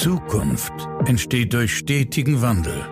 [0.00, 0.72] Zukunft
[1.06, 2.86] entsteht durch stetigen Wandel.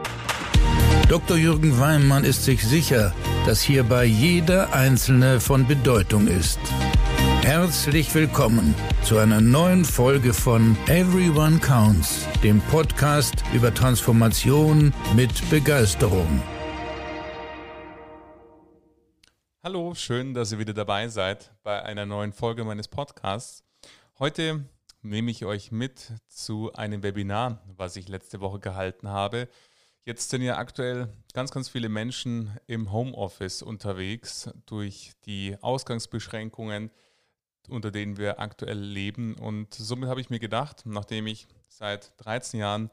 [1.08, 1.36] Dr.
[1.36, 3.12] Jürgen Weimann ist sich sicher,
[3.44, 6.58] dass hierbei jeder Einzelne von Bedeutung ist.
[7.42, 16.43] Herzlich willkommen zu einer neuen Folge von Everyone Counts, dem Podcast über Transformation mit Begeisterung.
[19.62, 23.62] Hallo, schön, dass ihr wieder dabei seid bei einer neuen Folge meines Podcasts.
[24.18, 24.64] Heute
[25.05, 29.49] nehme ich euch mit zu einem Webinar, was ich letzte Woche gehalten habe.
[30.04, 36.91] Jetzt sind ja aktuell ganz, ganz viele Menschen im Homeoffice unterwegs durch die Ausgangsbeschränkungen,
[37.69, 39.35] unter denen wir aktuell leben.
[39.35, 42.91] Und somit habe ich mir gedacht, nachdem ich seit 13 Jahren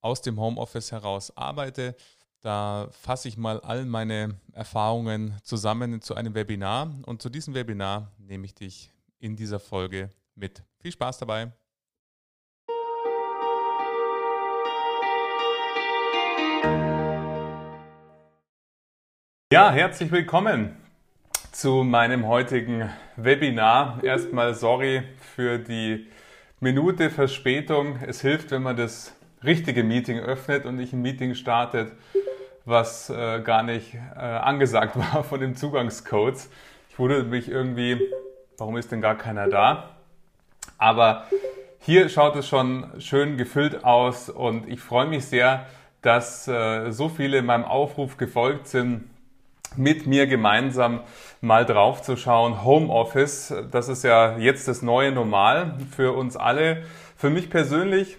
[0.00, 1.94] aus dem Homeoffice heraus arbeite,
[2.40, 6.94] da fasse ich mal all meine Erfahrungen zusammen zu einem Webinar.
[7.04, 10.62] Und zu diesem Webinar nehme ich dich in dieser Folge mit.
[10.82, 11.52] Viel Spaß dabei!
[19.52, 20.76] Ja, herzlich willkommen
[21.52, 24.02] zu meinem heutigen Webinar.
[24.02, 26.06] Erstmal sorry für die
[26.60, 27.96] Minute Verspätung.
[27.96, 31.92] Es hilft, wenn man das richtige Meeting öffnet und nicht ein Meeting startet,
[32.64, 36.48] was äh, gar nicht äh, angesagt war von den Zugangscodes.
[36.88, 38.00] Ich wunderte mich irgendwie,
[38.56, 39.99] warum ist denn gar keiner da?
[40.80, 41.26] Aber
[41.78, 45.66] hier schaut es schon schön gefüllt aus und ich freue mich sehr,
[46.00, 49.10] dass äh, so viele meinem Aufruf gefolgt sind,
[49.76, 51.00] mit mir gemeinsam
[51.42, 52.64] mal drauf zu schauen.
[52.64, 56.84] Homeoffice, das ist ja jetzt das neue Normal für uns alle.
[57.14, 58.16] Für mich persönlich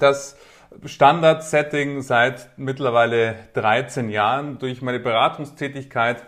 [0.00, 0.36] das
[0.84, 4.58] Standard-Setting seit mittlerweile 13 Jahren.
[4.58, 6.24] Durch meine Beratungstätigkeit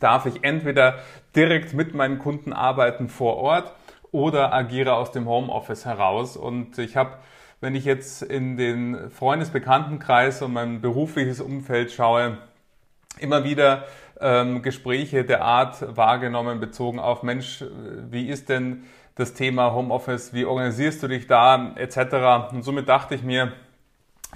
[0.00, 0.98] darf ich entweder
[1.36, 3.72] direkt mit meinen Kunden arbeiten vor Ort
[4.12, 6.36] oder agiere aus dem Homeoffice heraus.
[6.36, 7.18] Und ich habe,
[7.60, 12.38] wenn ich jetzt in den Freundesbekanntenkreis und mein berufliches Umfeld schaue,
[13.18, 13.84] immer wieder
[14.20, 17.64] ähm, Gespräche der Art wahrgenommen, bezogen auf Mensch,
[18.10, 18.84] wie ist denn
[19.14, 22.52] das Thema Homeoffice, wie organisierst du dich da, etc.
[22.52, 23.52] Und somit dachte ich mir,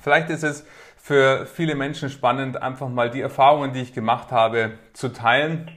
[0.02, 4.72] vielleicht ist es für viele Menschen spannend, einfach mal die Erfahrungen, die ich gemacht habe,
[4.92, 5.70] zu teilen.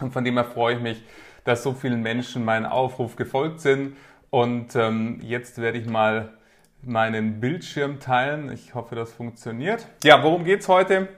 [0.00, 1.02] Und von dem her freue ich mich,
[1.48, 3.96] dass so vielen Menschen mein Aufruf gefolgt sind.
[4.30, 6.34] Und ähm, jetzt werde ich mal
[6.82, 8.52] meinen Bildschirm teilen.
[8.52, 9.86] Ich hoffe, das funktioniert.
[10.04, 11.08] Ja, worum geht's heute?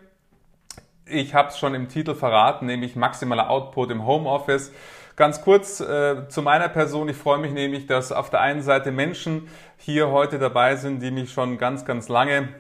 [1.05, 4.73] Ich habe es schon im Titel verraten, nämlich maximaler Output im Homeoffice.
[5.17, 7.09] Ganz kurz äh, zu meiner Person.
[7.09, 11.11] Ich freue mich nämlich, dass auf der einen Seite Menschen hier heute dabei sind, die
[11.11, 12.51] mich schon ganz, ganz lange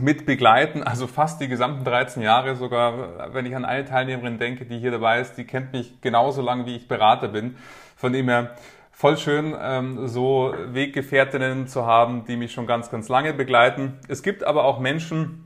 [0.00, 4.64] mit begleiten, also fast die gesamten 13 Jahre sogar, wenn ich an eine Teilnehmerin denke,
[4.64, 7.56] die hier dabei ist, die kennt mich genauso lange, wie ich Berater bin.
[7.96, 8.54] Von dem her
[8.90, 13.98] voll schön, ähm, so Weggefährtinnen zu haben, die mich schon ganz, ganz lange begleiten.
[14.08, 15.44] Es gibt aber auch Menschen,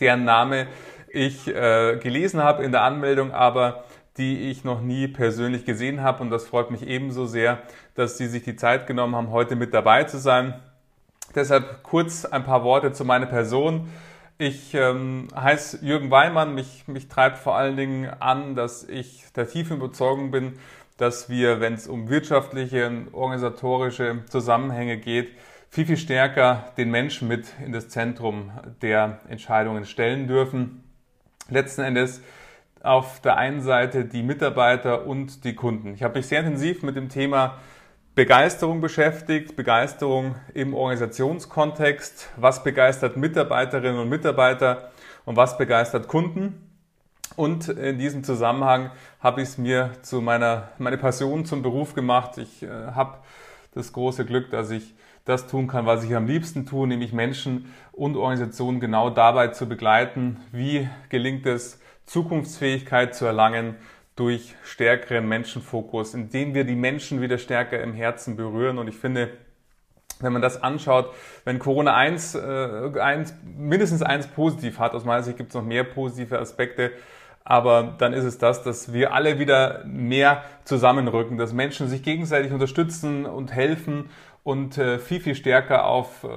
[0.00, 0.66] deren Name
[1.10, 3.84] ich äh, gelesen habe in der Anmeldung, aber
[4.16, 6.22] die ich noch nie persönlich gesehen habe.
[6.22, 7.60] Und das freut mich ebenso sehr,
[7.94, 10.54] dass Sie sich die Zeit genommen haben, heute mit dabei zu sein.
[11.38, 13.88] Deshalb kurz ein paar Worte zu meiner Person.
[14.38, 16.52] Ich ähm, heiße Jürgen Weimann.
[16.52, 20.58] Mich, mich treibt vor allen Dingen an, dass ich der tiefen Überzeugung bin,
[20.96, 25.30] dass wir, wenn es um wirtschaftliche und organisatorische Zusammenhänge geht,
[25.70, 28.50] viel, viel stärker den Menschen mit in das Zentrum
[28.82, 30.82] der Entscheidungen stellen dürfen.
[31.48, 32.20] Letzten Endes
[32.82, 35.94] auf der einen Seite die Mitarbeiter und die Kunden.
[35.94, 37.58] Ich habe mich sehr intensiv mit dem Thema
[38.18, 44.90] Begeisterung beschäftigt, Begeisterung im Organisationskontext, was begeistert Mitarbeiterinnen und Mitarbeiter
[45.24, 46.68] und was begeistert Kunden.
[47.36, 48.90] Und in diesem Zusammenhang
[49.20, 52.38] habe ich es mir zu meiner meine Passion zum Beruf gemacht.
[52.38, 53.18] Ich äh, habe
[53.74, 57.72] das große Glück, dass ich das tun kann, was ich am liebsten tue, nämlich Menschen
[57.92, 63.76] und Organisationen genau dabei zu begleiten, wie gelingt es, Zukunftsfähigkeit zu erlangen
[64.18, 68.78] durch stärkeren Menschenfokus, indem wir die Menschen wieder stärker im Herzen berühren.
[68.78, 69.30] Und ich finde,
[70.18, 75.22] wenn man das anschaut, wenn Corona eins, äh, eins, mindestens eins positiv hat, aus meiner
[75.22, 76.90] Sicht gibt es noch mehr positive Aspekte,
[77.44, 82.50] aber dann ist es das, dass wir alle wieder mehr zusammenrücken, dass Menschen sich gegenseitig
[82.50, 84.10] unterstützen und helfen
[84.42, 86.28] und äh, viel, viel stärker auf äh,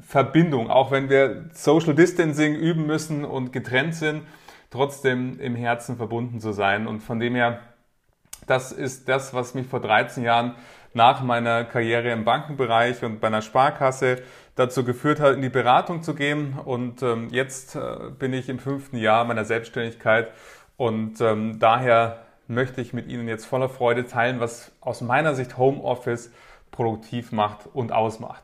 [0.00, 4.22] Verbindung, auch wenn wir Social Distancing üben müssen und getrennt sind,
[4.72, 6.88] trotzdem im Herzen verbunden zu sein.
[6.88, 7.60] Und von dem her,
[8.46, 10.56] das ist das, was mich vor 13 Jahren
[10.94, 14.22] nach meiner Karriere im Bankenbereich und bei einer Sparkasse
[14.56, 16.58] dazu geführt hat, in die Beratung zu gehen.
[16.58, 20.32] Und ähm, jetzt äh, bin ich im fünften Jahr meiner Selbstständigkeit
[20.76, 25.56] und ähm, daher möchte ich mit Ihnen jetzt voller Freude teilen, was aus meiner Sicht
[25.56, 26.32] Homeoffice
[26.70, 28.42] produktiv macht und ausmacht.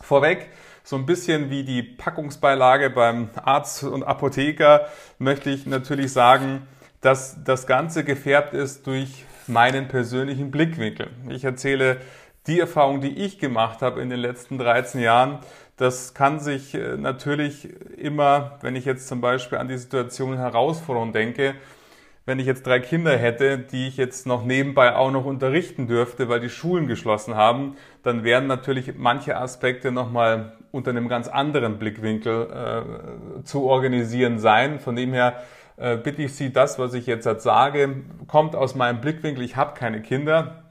[0.00, 0.48] Vorweg,
[0.84, 4.86] so ein bisschen wie die Packungsbeilage beim Arzt und Apotheker,
[5.18, 6.66] möchte ich natürlich sagen,
[7.00, 11.10] dass das Ganze gefärbt ist durch meinen persönlichen Blickwinkel.
[11.28, 11.98] Ich erzähle
[12.46, 15.38] die Erfahrung, die ich gemacht habe in den letzten 13 Jahren.
[15.76, 21.12] Das kann sich äh, natürlich immer, wenn ich jetzt zum Beispiel an die Situation Herausforderung
[21.12, 21.54] denke,
[22.24, 26.28] wenn ich jetzt drei Kinder hätte, die ich jetzt noch nebenbei auch noch unterrichten dürfte,
[26.28, 31.78] weil die Schulen geschlossen haben, dann wären natürlich manche Aspekte nochmal unter einem ganz anderen
[31.78, 34.80] Blickwinkel äh, zu organisieren sein.
[34.80, 35.42] Von dem her
[35.76, 39.44] äh, bitte ich Sie, das, was ich jetzt sage, kommt aus meinem Blickwinkel.
[39.44, 40.62] Ich habe keine Kinder.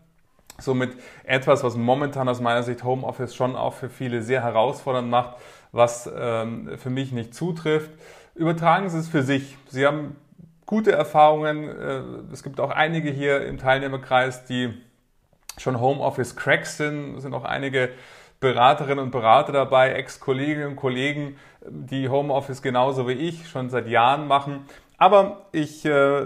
[0.60, 0.92] Somit
[1.24, 5.38] etwas, was momentan aus meiner Sicht Homeoffice schon auch für viele sehr herausfordernd macht,
[5.72, 7.90] was ähm, für mich nicht zutrifft.
[8.36, 9.58] Übertragen Sie es für sich.
[9.68, 10.16] Sie haben
[10.66, 11.68] gute Erfahrungen.
[11.68, 12.02] Äh,
[12.32, 14.74] es gibt auch einige hier im Teilnehmerkreis, die
[15.58, 17.20] schon Homeoffice-Cracks sind.
[17.20, 17.90] Sind auch einige
[18.40, 24.28] Beraterinnen und Berater dabei, Ex-Kolleginnen und Kollegen, die Homeoffice genauso wie ich schon seit Jahren
[24.28, 24.66] machen.
[24.98, 26.26] Aber ich äh,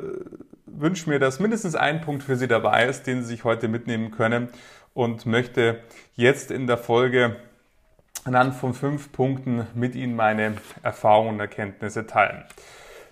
[0.66, 4.12] wünsche mir, dass mindestens ein Punkt für Sie dabei ist, den Sie sich heute mitnehmen
[4.12, 4.50] können
[4.94, 5.82] und möchte
[6.16, 7.36] jetzt in der Folge
[8.24, 12.44] anhand von fünf Punkten mit Ihnen meine Erfahrungen und Erkenntnisse teilen.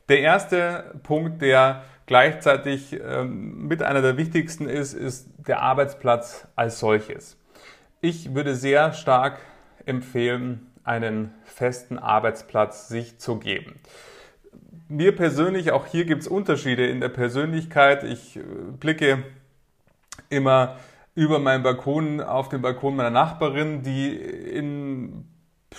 [0.10, 6.80] Der erste Punkt, der gleichzeitig ähm, mit einer der wichtigsten ist, ist der Arbeitsplatz als
[6.80, 7.38] solches.
[8.02, 9.40] Ich würde sehr stark
[9.86, 13.80] empfehlen, einen festen Arbeitsplatz sich zu geben.
[14.90, 18.04] Mir persönlich, auch hier gibt es Unterschiede in der Persönlichkeit.
[18.04, 18.42] Ich äh,
[18.80, 19.24] blicke
[20.30, 20.78] immer
[21.16, 25.28] über meinen Balkon auf den Balkon meiner Nachbarin, die in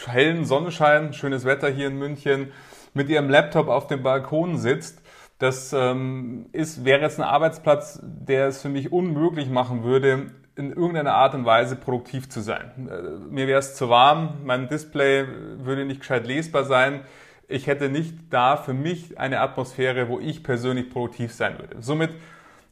[0.06, 2.52] hellen Sonnenschein, schönes Wetter hier in München,
[2.94, 5.02] mit ihrem Laptop auf dem Balkon sitzt.
[5.38, 10.70] Das ähm, ist, wäre jetzt ein Arbeitsplatz, der es für mich unmöglich machen würde, in
[10.70, 12.88] irgendeiner Art und Weise produktiv zu sein.
[12.88, 15.26] Äh, mir wäre es zu warm, mein Display
[15.58, 17.00] würde nicht gescheit lesbar sein.
[17.48, 21.76] Ich hätte nicht da für mich eine Atmosphäre, wo ich persönlich produktiv sein würde.
[21.80, 22.10] Somit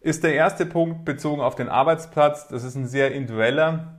[0.01, 2.49] ist der erste Punkt bezogen auf den Arbeitsplatz.
[2.49, 3.99] Das ist ein sehr individueller.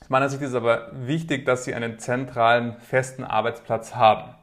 [0.00, 4.34] Aus meiner Sicht ist aber wichtig, dass Sie einen zentralen, festen Arbeitsplatz haben.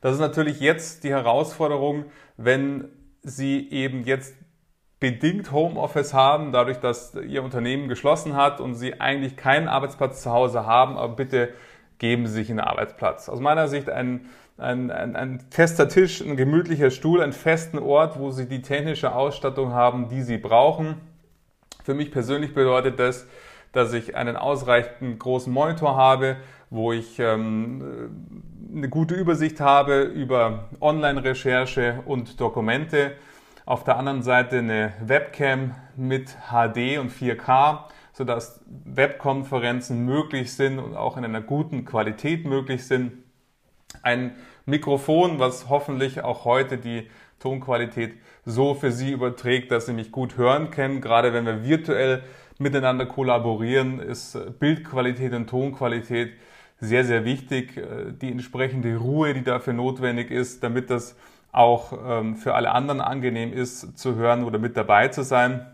[0.00, 2.04] Das ist natürlich jetzt die Herausforderung,
[2.36, 2.88] wenn
[3.28, 4.34] Sie eben jetzt
[5.00, 10.32] bedingt Homeoffice haben, dadurch, dass Ihr Unternehmen geschlossen hat und Sie eigentlich keinen Arbeitsplatz zu
[10.32, 11.50] Hause haben, aber bitte
[11.98, 13.28] geben Sie sich einen Arbeitsplatz.
[13.28, 14.26] Aus meiner Sicht ein,
[14.56, 19.14] ein, ein, ein fester Tisch, ein gemütlicher Stuhl, einen festen Ort, wo Sie die technische
[19.14, 20.96] Ausstattung haben, die Sie brauchen.
[21.84, 23.26] Für mich persönlich bedeutet das,
[23.72, 26.36] dass ich einen ausreichend großen Monitor habe,
[26.70, 28.22] wo ich ähm,
[28.74, 33.12] eine gute Übersicht habe über Online-Recherche und Dokumente
[33.64, 37.80] auf der anderen Seite eine Webcam mit HD und 4K,
[38.12, 43.12] sodass Webkonferenzen möglich sind und auch in einer guten Qualität möglich sind.
[44.02, 47.08] Ein Mikrofon, was hoffentlich auch heute die
[47.40, 48.14] Tonqualität
[48.44, 51.00] so für Sie überträgt, dass Sie mich gut hören können.
[51.00, 52.22] Gerade wenn wir virtuell
[52.58, 56.32] miteinander kollaborieren, ist Bildqualität und Tonqualität
[56.80, 57.80] sehr, sehr wichtig.
[58.20, 61.16] Die entsprechende Ruhe, die dafür notwendig ist, damit das
[61.52, 65.66] auch ähm, für alle anderen angenehm ist zu hören oder mit dabei zu sein.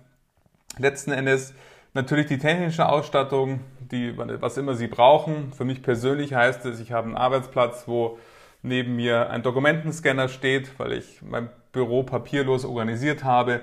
[0.78, 1.54] Letzten Endes
[1.94, 3.60] natürlich die technische Ausstattung,
[3.90, 5.52] die, was immer Sie brauchen.
[5.52, 8.18] Für mich persönlich heißt es, ich habe einen Arbeitsplatz, wo
[8.62, 13.60] neben mir ein Dokumentenscanner steht, weil ich mein Büro papierlos organisiert habe.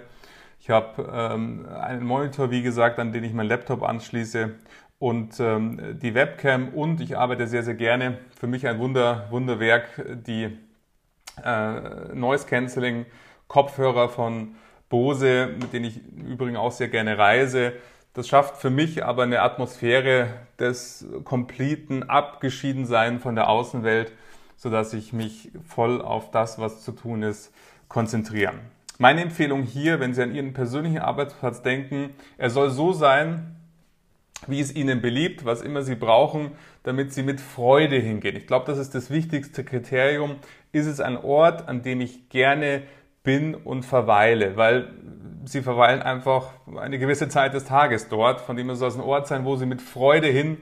[0.59, 4.51] Ich habe ähm, einen Monitor, wie gesagt, an den ich meinen Laptop anschließe
[5.01, 8.19] und ähm, die Webcam und ich arbeite sehr, sehr gerne.
[8.39, 9.89] Für mich ein Wunder, Wunderwerk,
[10.27, 10.55] die
[11.43, 13.07] äh, Noise Cancelling
[13.47, 14.53] Kopfhörer von
[14.89, 17.73] Bose, mit denen ich übrigens auch sehr gerne reise.
[18.13, 20.27] Das schafft für mich aber eine Atmosphäre
[20.59, 24.13] des kompletten Abgeschiedensein von der Außenwelt,
[24.55, 27.51] sodass ich mich voll auf das, was zu tun ist,
[27.87, 28.53] konzentriere.
[28.99, 33.55] Meine Empfehlung hier, wenn Sie an Ihren persönlichen Arbeitsplatz denken, er soll so sein,
[34.47, 36.51] wie es Ihnen beliebt, was immer Sie brauchen,
[36.83, 38.35] damit Sie mit Freude hingehen.
[38.35, 40.37] Ich glaube, das ist das wichtigste Kriterium.
[40.71, 42.83] Ist es ein Ort, an dem ich gerne
[43.23, 44.93] bin und verweile, weil
[45.45, 49.01] Sie verweilen einfach eine gewisse Zeit des Tages dort, von dem es soll es ein
[49.01, 50.57] Ort sein, wo Sie mit Freude hin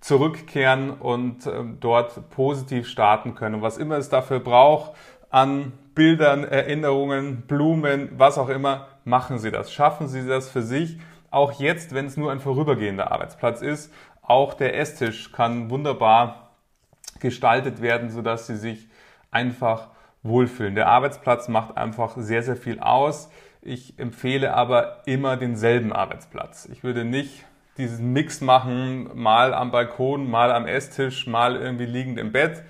[0.00, 3.56] zurückkehren und äh, dort positiv starten können.
[3.56, 4.92] Und was immer es dafür braucht,
[5.30, 9.72] an Bildern, Erinnerungen, Blumen, was auch immer, machen Sie das.
[9.72, 10.98] Schaffen Sie das für sich
[11.36, 16.52] auch jetzt, wenn es nur ein vorübergehender Arbeitsplatz ist, auch der Esstisch kann wunderbar
[17.20, 18.88] gestaltet werden, sodass Sie sich
[19.30, 19.88] einfach
[20.22, 20.74] wohlfühlen.
[20.74, 23.30] Der Arbeitsplatz macht einfach sehr, sehr viel aus.
[23.60, 26.68] Ich empfehle aber immer denselben Arbeitsplatz.
[26.72, 27.44] Ich würde nicht
[27.76, 32.62] diesen Mix machen, mal am Balkon, mal am Esstisch, mal irgendwie liegend im Bett.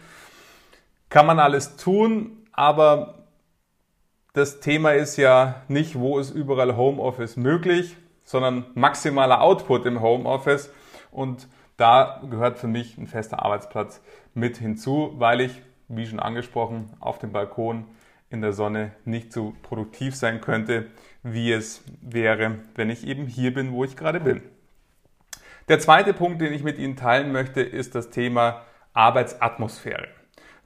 [1.09, 3.27] Kann man alles tun, aber
[4.33, 7.97] das Thema ist ja nicht, wo ist überall Homeoffice möglich,
[8.27, 10.71] sondern maximaler Output im Homeoffice.
[11.11, 14.03] Und da gehört für mich ein fester Arbeitsplatz
[14.35, 17.87] mit hinzu, weil ich, wie schon angesprochen, auf dem Balkon
[18.29, 20.89] in der Sonne nicht so produktiv sein könnte,
[21.23, 24.43] wie es wäre, wenn ich eben hier bin, wo ich gerade bin.
[25.69, 30.09] Der zweite Punkt, den ich mit Ihnen teilen möchte, ist das Thema Arbeitsatmosphäre.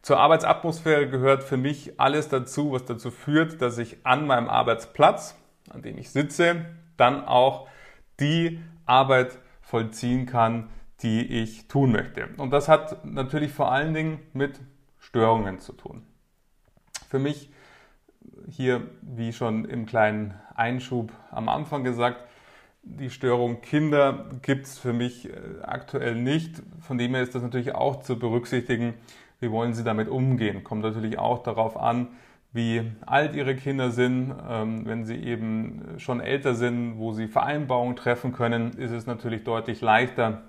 [0.03, 5.37] Zur Arbeitsatmosphäre gehört für mich alles dazu, was dazu führt, dass ich an meinem Arbeitsplatz,
[5.69, 6.65] an dem ich sitze,
[7.01, 7.69] dann auch
[8.21, 10.69] die Arbeit vollziehen kann,
[11.03, 12.29] die ich tun möchte.
[12.37, 14.61] Und das hat natürlich vor allen Dingen mit
[14.99, 16.03] Störungen zu tun.
[17.09, 17.51] Für mich
[18.49, 22.25] hier, wie schon im kleinen Einschub am Anfang gesagt,
[22.83, 26.63] die Störung Kinder gibt es für mich äh, aktuell nicht.
[26.81, 28.95] Von dem her ist das natürlich auch zu berücksichtigen.
[29.39, 30.65] Wie wollen Sie damit umgehen?
[30.65, 32.09] Kommt natürlich auch darauf an,
[32.53, 34.35] wie alt Ihre Kinder sind.
[34.49, 39.45] Ähm, wenn sie eben schon älter sind, wo Sie Vereinbarungen treffen können, ist es natürlich
[39.45, 40.43] deutlich leichter,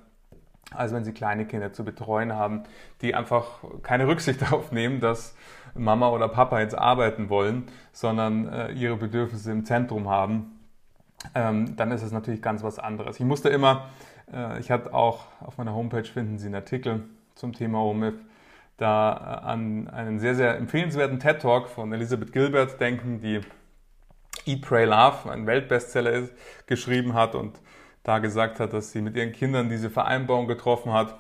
[0.71, 2.63] als wenn Sie kleine Kinder zu betreuen haben,
[3.01, 5.35] die einfach keine Rücksicht darauf nehmen, dass
[5.75, 10.59] Mama oder Papa jetzt arbeiten wollen, sondern äh, ihre Bedürfnisse im Zentrum haben.
[11.35, 13.19] Ähm, dann ist es natürlich ganz was anderes.
[13.19, 13.89] Ich musste immer,
[14.33, 17.03] äh, ich hatte auch auf meiner Homepage finden Sie einen Artikel
[17.35, 18.15] zum Thema OMIF,
[18.77, 23.41] da äh, an einen sehr, sehr empfehlenswerten TED Talk von Elisabeth Gilbert denken, die
[24.45, 26.33] Eat, Pray, Love, ein Weltbestseller ist,
[26.65, 27.59] geschrieben hat und
[28.03, 31.19] da gesagt hat, dass sie mit ihren Kindern diese Vereinbarung getroffen hat.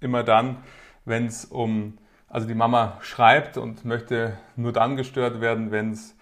[0.00, 0.58] Immer dann,
[1.04, 6.14] wenn es um, also die Mama schreibt und möchte nur dann gestört werden, wenn es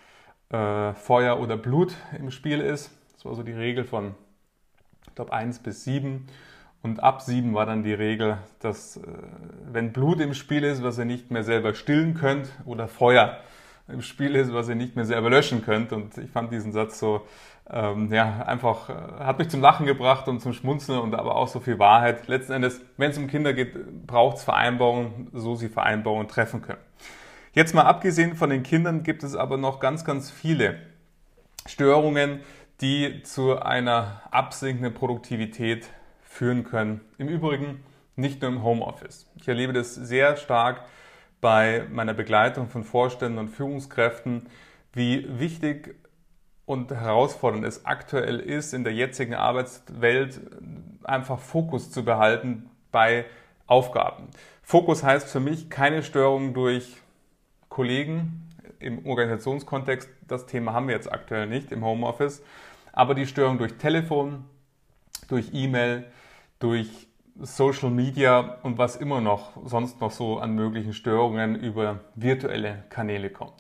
[0.51, 2.91] äh, Feuer oder Blut im Spiel ist.
[3.15, 4.15] Das war so die Regel von,
[5.17, 6.29] glaube, 1 bis 7.
[6.87, 9.01] Und ab 7 war dann die Regel, dass äh,
[9.73, 13.39] wenn Blut im Spiel ist, was ihr nicht mehr selber stillen könnt, oder Feuer
[13.89, 15.93] im Spiel ist, was ihr nicht mehr selber löschen könnt.
[15.93, 17.27] Und ich fand diesen Satz so
[17.69, 21.49] ähm, ja, einfach, äh, hat mich zum Lachen gebracht und zum Schmunzeln und aber auch
[21.49, 22.29] so viel Wahrheit.
[22.29, 26.79] Letzten Endes, wenn es um Kinder geht, braucht es Vereinbarungen, so sie Vereinbarungen treffen können.
[27.53, 30.77] Jetzt mal abgesehen von den Kindern gibt es aber noch ganz, ganz viele
[31.67, 32.43] Störungen,
[32.81, 35.89] die zu einer absinkenden Produktivität
[36.37, 37.01] führen können.
[37.19, 37.83] Im Übrigen
[38.15, 39.27] nicht nur im Homeoffice.
[39.37, 40.83] Ich erlebe das sehr stark
[41.41, 44.49] bei meiner Begleitung von Vorständen und Führungskräften,
[44.93, 45.97] wie wichtig
[46.67, 50.41] und herausfordernd es aktuell ist, in der jetzigen Arbeitswelt
[51.05, 53.25] einfach Fokus zu behalten bei
[53.67, 54.29] Aufgaben.
[54.63, 56.97] Fokus heißt für mich keine Störung durch
[57.69, 60.09] Kollegen im Organisationskontext.
[60.27, 62.43] Das Thema haben wir jetzt aktuell nicht im Homeoffice.
[62.93, 64.45] Aber die Störung durch Telefon,
[65.29, 66.07] durch E-Mail,
[66.59, 67.09] durch
[67.39, 73.31] Social Media und was immer noch sonst noch so an möglichen Störungen über virtuelle Kanäle
[73.31, 73.53] kommt.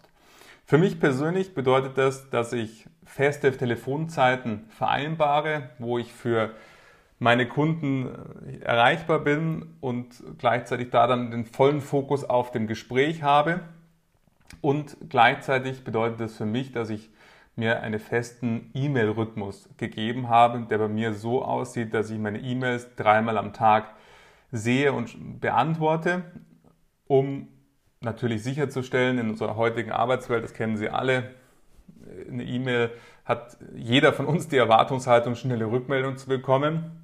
[0.64, 6.54] Für mich persönlich bedeutet das, dass ich feste Telefonzeiten vereinbare, wo ich für
[7.18, 8.08] meine Kunden
[8.46, 13.60] äh, erreichbar bin und gleichzeitig da dann den vollen Fokus auf dem Gespräch habe.
[14.60, 17.10] Und gleichzeitig bedeutet das für mich, dass ich
[17.56, 22.94] mir einen festen E-Mail-Rhythmus gegeben habe, der bei mir so aussieht, dass ich meine E-Mails
[22.96, 23.94] dreimal am Tag
[24.52, 26.22] sehe und beantworte,
[27.06, 27.48] um
[28.00, 31.34] natürlich sicherzustellen in unserer heutigen Arbeitswelt, das kennen Sie alle,
[32.30, 32.90] eine E-Mail
[33.24, 37.02] hat jeder von uns die Erwartungshaltung, schnelle Rückmeldung zu bekommen.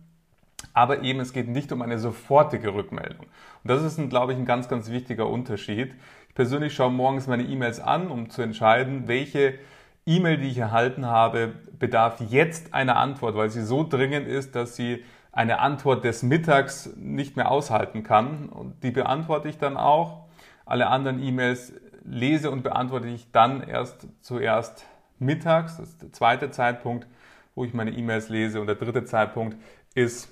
[0.74, 3.26] Aber eben, es geht nicht um eine sofortige Rückmeldung.
[3.26, 5.94] Und das ist, ein, glaube ich, ein ganz, ganz wichtiger Unterschied.
[6.28, 9.58] Ich persönlich schaue morgens meine E-Mails an, um zu entscheiden, welche
[10.06, 14.76] E-Mail, die ich erhalten habe, bedarf jetzt einer Antwort, weil sie so dringend ist, dass
[14.76, 18.48] sie eine Antwort des Mittags nicht mehr aushalten kann.
[18.48, 20.24] Und die beantworte ich dann auch.
[20.66, 21.72] Alle anderen E-Mails
[22.04, 24.84] lese und beantworte ich dann erst zuerst
[25.18, 25.76] mittags.
[25.78, 27.06] Das ist der zweite Zeitpunkt,
[27.54, 28.60] wo ich meine E-Mails lese.
[28.60, 29.56] Und der dritte Zeitpunkt
[29.94, 30.28] ist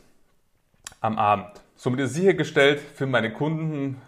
[1.00, 1.62] am Abend.
[1.76, 4.02] Somit ist sichergestellt für meine Kunden,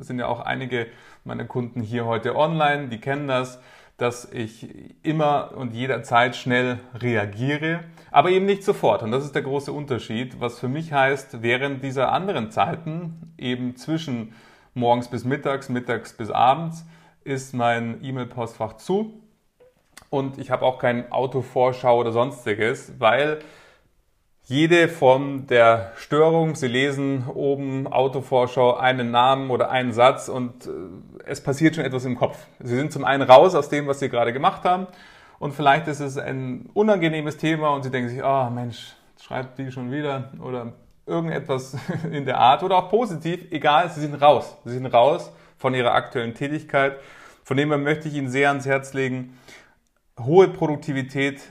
[0.00, 0.86] sind ja auch einige
[1.24, 3.60] meiner Kunden hier heute online, die kennen das,
[3.98, 4.68] dass ich
[5.04, 9.02] immer und jederzeit schnell reagiere, aber eben nicht sofort.
[9.02, 13.76] Und das ist der große Unterschied, was für mich heißt, während dieser anderen Zeiten, eben
[13.76, 14.34] zwischen
[14.72, 16.86] morgens bis mittags, mittags bis abends,
[17.24, 19.20] ist mein E-Mail-Postfach zu
[20.10, 23.40] und ich habe auch kein Autovorschau oder sonstiges, weil
[24.48, 30.70] jede Form der Störung, Sie lesen oben Autovorschau einen Namen oder einen Satz und äh,
[31.26, 32.38] es passiert schon etwas im Kopf.
[32.58, 34.86] Sie sind zum einen raus aus dem, was Sie gerade gemacht haben
[35.38, 39.70] und vielleicht ist es ein unangenehmes Thema und Sie denken sich, oh Mensch, schreibt die
[39.70, 40.72] schon wieder oder
[41.04, 41.76] irgendetwas
[42.10, 44.56] in der Art oder auch positiv, egal, sie sind raus.
[44.64, 46.96] Sie sind raus von ihrer aktuellen Tätigkeit.
[47.44, 49.38] Von dem her möchte ich Ihnen sehr ans Herz legen,
[50.18, 51.42] hohe Produktivität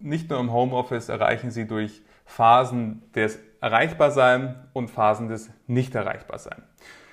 [0.00, 6.62] nicht nur im Homeoffice erreichen Sie durch Phasen des Erreichbarsein und Phasen des Nicht-Erreichbarsein.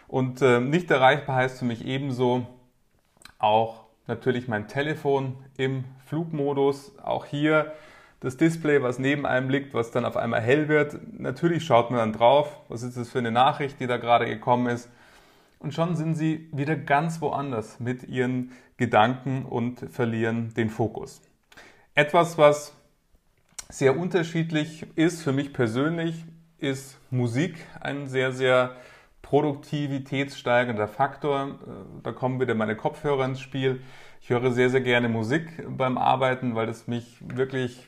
[0.07, 2.47] Und äh, nicht erreichbar heißt für mich ebenso
[3.37, 6.97] auch natürlich mein Telefon im Flugmodus.
[7.03, 7.73] Auch hier
[8.21, 10.97] das Display, was neben einem liegt, was dann auf einmal hell wird.
[11.19, 14.67] Natürlich schaut man dann drauf, was ist das für eine Nachricht, die da gerade gekommen
[14.67, 14.89] ist.
[15.59, 21.21] Und schon sind sie wieder ganz woanders mit ihren Gedanken und verlieren den Fokus.
[21.93, 22.78] Etwas, was
[23.71, 26.25] sehr unterschiedlich ist für mich persönlich,
[26.57, 28.75] ist Musik ein sehr, sehr
[29.21, 31.47] produktivitätssteigernder Faktor.
[31.47, 33.81] Äh, da kommen wieder meine Kopfhörer ins Spiel.
[34.21, 37.87] Ich höre sehr, sehr gerne Musik beim Arbeiten, weil es mich wirklich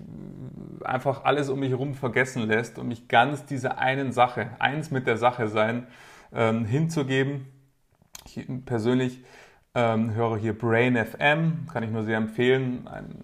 [0.84, 5.08] einfach alles um mich herum vergessen lässt und mich ganz dieser einen Sache, eins mit
[5.08, 5.88] der Sache sein,
[6.34, 7.48] ähm, hinzugeben.
[8.26, 9.24] Ich persönlich
[9.76, 12.88] ähm, höre hier Brain FM, kann ich nur sehr empfehlen.
[12.88, 13.16] Ein,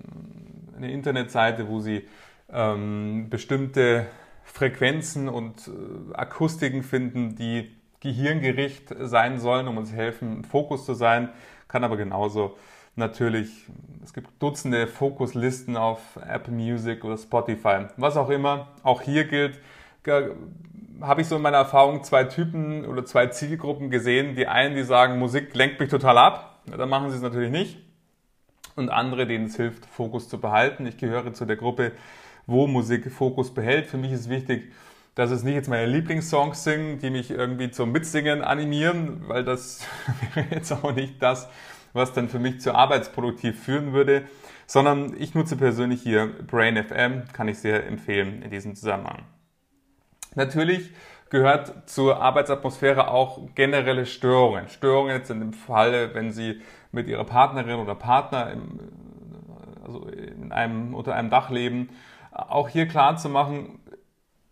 [0.76, 2.04] eine Internetseite, wo Sie
[2.52, 4.08] ähm, bestimmte
[4.44, 11.30] Frequenzen und äh, Akustiken finden, die Gehirngericht sein sollen, um uns helfen, Fokus zu sein,
[11.68, 12.56] kann aber genauso
[12.96, 13.68] natürlich,
[14.04, 18.70] es gibt Dutzende Fokuslisten auf Apple Music oder Spotify, was auch immer.
[18.84, 19.60] Auch hier gilt,
[21.02, 24.36] habe ich so in meiner Erfahrung zwei Typen oder zwei Zielgruppen gesehen.
[24.36, 27.78] Die einen, die sagen, Musik lenkt mich total ab, dann machen sie es natürlich nicht.
[28.76, 30.86] Und andere, denen es hilft, Fokus zu behalten.
[30.86, 31.94] Ich gehöre zu der Gruppe,
[32.48, 33.86] wo Musik Fokus behält.
[33.86, 34.72] Für mich ist wichtig,
[35.14, 39.86] dass es nicht jetzt meine Lieblingssongs sind, die mich irgendwie zum Mitsingen animieren, weil das
[40.34, 41.50] wäre jetzt auch nicht das,
[41.94, 44.24] was dann für mich zu arbeitsproduktiv führen würde,
[44.66, 49.24] sondern ich nutze persönlich hier Brain FM, kann ich sehr empfehlen in diesem Zusammenhang.
[50.36, 50.92] Natürlich
[51.30, 54.70] gehört zur Arbeitsatmosphäre auch generelle Störungen.
[54.70, 58.80] Störungen in dem Falle, wenn Sie mit Ihrer Partnerin oder Partner im,
[59.84, 61.90] also in einem, unter einem Dach leben,
[62.38, 63.80] auch hier klar zu machen,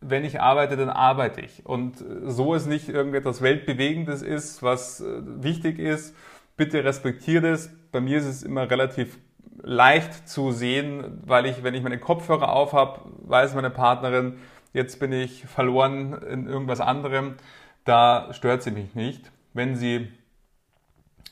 [0.02, 1.66] wenn ich arbeite, dann arbeite ich.
[1.66, 6.16] Und so es nicht irgendetwas Weltbewegendes ist, was äh, wichtig ist,
[6.58, 7.72] bitte respektiert es.
[7.92, 9.18] Bei mir ist es immer relativ
[9.62, 14.38] leicht zu sehen, weil ich, wenn ich meine Kopfhörer auf habe, weiß meine Partnerin,
[14.74, 17.36] jetzt bin ich verloren in irgendwas anderem.
[17.84, 19.32] Da stört sie mich nicht.
[19.54, 20.10] Wenn sie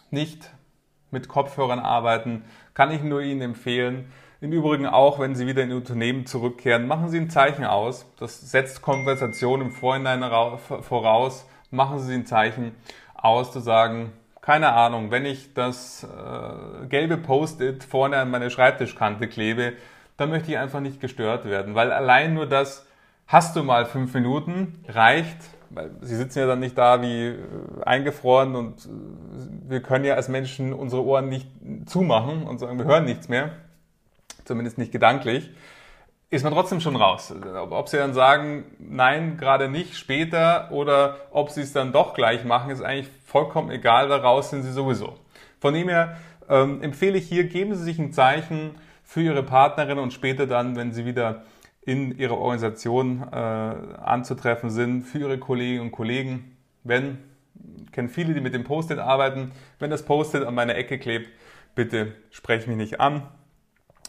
[0.09, 0.51] nicht
[1.11, 4.11] mit Kopfhörern arbeiten, kann ich nur Ihnen empfehlen,
[4.43, 8.05] im Übrigen auch, wenn Sie wieder in Ihr Unternehmen zurückkehren, machen Sie ein Zeichen aus.
[8.19, 10.21] Das setzt Konversation im Vorhinein
[10.81, 11.47] voraus.
[11.71, 12.75] Machen Sie ein Zeichen
[13.15, 19.29] aus, zu sagen, keine Ahnung, wenn ich das äh, gelbe Post-it vorne an meine Schreibtischkante
[19.29, 19.73] klebe,
[20.17, 22.85] dann möchte ich einfach nicht gestört werden, weil allein nur das,
[23.27, 25.37] hast du mal fünf Minuten, reicht,
[25.69, 27.37] weil sie sitzen ja dann nicht da wie äh,
[27.85, 31.47] eingefroren und äh, wir können ja als Menschen unsere Ohren nicht
[31.85, 33.51] zumachen und sagen, wir hören nichts mehr
[34.45, 35.49] zumindest nicht gedanklich,
[36.29, 37.33] ist man trotzdem schon raus.
[37.69, 42.43] Ob sie dann sagen, nein, gerade nicht, später oder ob sie es dann doch gleich
[42.43, 45.15] machen, ist eigentlich vollkommen egal, weil raus sind sie sowieso.
[45.59, 46.17] Von dem her
[46.49, 48.71] ähm, empfehle ich hier, geben Sie sich ein Zeichen
[49.03, 51.43] für Ihre Partnerin und später dann, wenn Sie wieder
[51.85, 56.57] in Ihrer Organisation äh, anzutreffen sind, für Ihre Kolleginnen und Kollegen.
[56.83, 57.19] Wenn,
[57.85, 61.29] ich kenne viele, die mit dem Post-it arbeiten, wenn das Post-it an meiner Ecke klebt,
[61.75, 63.23] bitte spreche mich nicht an,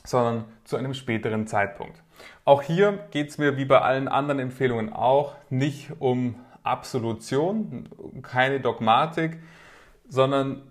[0.07, 2.03] sondern zu einem späteren Zeitpunkt.
[2.45, 7.89] Auch hier geht es mir wie bei allen anderen Empfehlungen auch nicht um Absolution,
[8.23, 9.39] keine Dogmatik,
[10.09, 10.63] sondern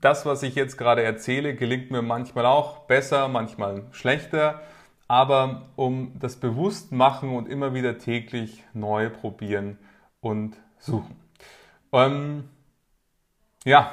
[0.00, 4.60] das, was ich jetzt gerade erzähle, gelingt mir manchmal auch besser, manchmal schlechter,
[5.06, 9.78] aber um das Bewusstmachen und immer wieder täglich neu probieren
[10.20, 11.16] und suchen.
[11.92, 12.50] Ähm,
[13.64, 13.92] ja,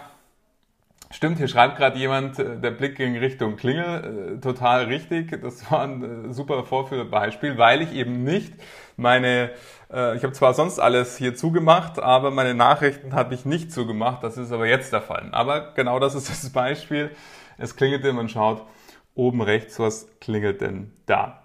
[1.15, 5.41] Stimmt, hier schreibt gerade jemand, äh, der Blick ging Richtung Klingel, äh, total richtig.
[5.41, 8.54] Das war ein äh, super Vorführbeispiel, weil ich eben nicht
[8.97, 9.51] meine,
[9.88, 14.23] ich habe zwar sonst alles hier zugemacht, aber meine Nachrichten habe ich nicht zugemacht.
[14.23, 15.30] Das ist aber jetzt der Fall.
[15.32, 17.12] Aber genau das ist das Beispiel.
[17.58, 18.65] Es klingelte, man schaut
[19.13, 21.43] oben rechts, was klingelt denn da.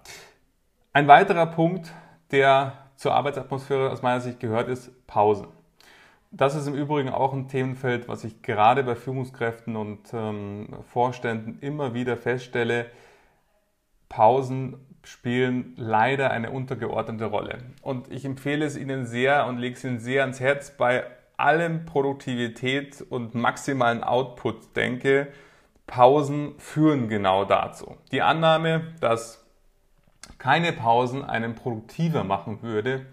[0.91, 1.93] Ein weiterer Punkt,
[2.31, 5.47] der zur Arbeitsatmosphäre aus meiner Sicht gehört, ist Pausen.
[6.31, 11.59] Das ist im Übrigen auch ein Themenfeld, was ich gerade bei Führungskräften und ähm, Vorständen
[11.59, 12.85] immer wieder feststelle.
[14.07, 17.57] Pausen spielen leider eine untergeordnete Rolle.
[17.81, 21.85] Und ich empfehle es Ihnen sehr und lege es Ihnen sehr ans Herz, bei allem
[21.85, 25.27] Produktivität und maximalen Output denke,
[25.85, 27.97] Pausen führen genau dazu.
[28.11, 29.43] Die Annahme, dass
[30.37, 33.05] keine Pausen einen produktiver machen würde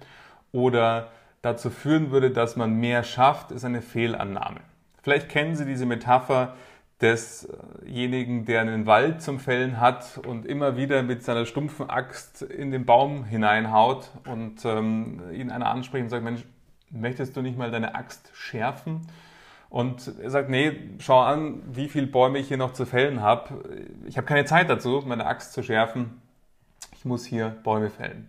[0.53, 1.11] oder
[1.43, 4.61] dazu führen würde, dass man mehr schafft, ist eine Fehlannahme.
[5.03, 6.55] Vielleicht kennen Sie diese Metapher
[7.01, 12.73] desjenigen, der einen Wald zum Fällen hat und immer wieder mit seiner stumpfen Axt in
[12.73, 16.43] den Baum hineinhaut und ähm, ihn einer anspricht und sagt, Mensch,
[16.91, 19.07] möchtest du nicht mal deine Axt schärfen?
[19.71, 23.79] Und er sagt, nee, schau an, wie viele Bäume ich hier noch zu fällen habe.
[24.07, 26.21] Ich habe keine Zeit dazu, meine Axt zu schärfen.
[26.97, 28.29] Ich muss hier Bäume fällen.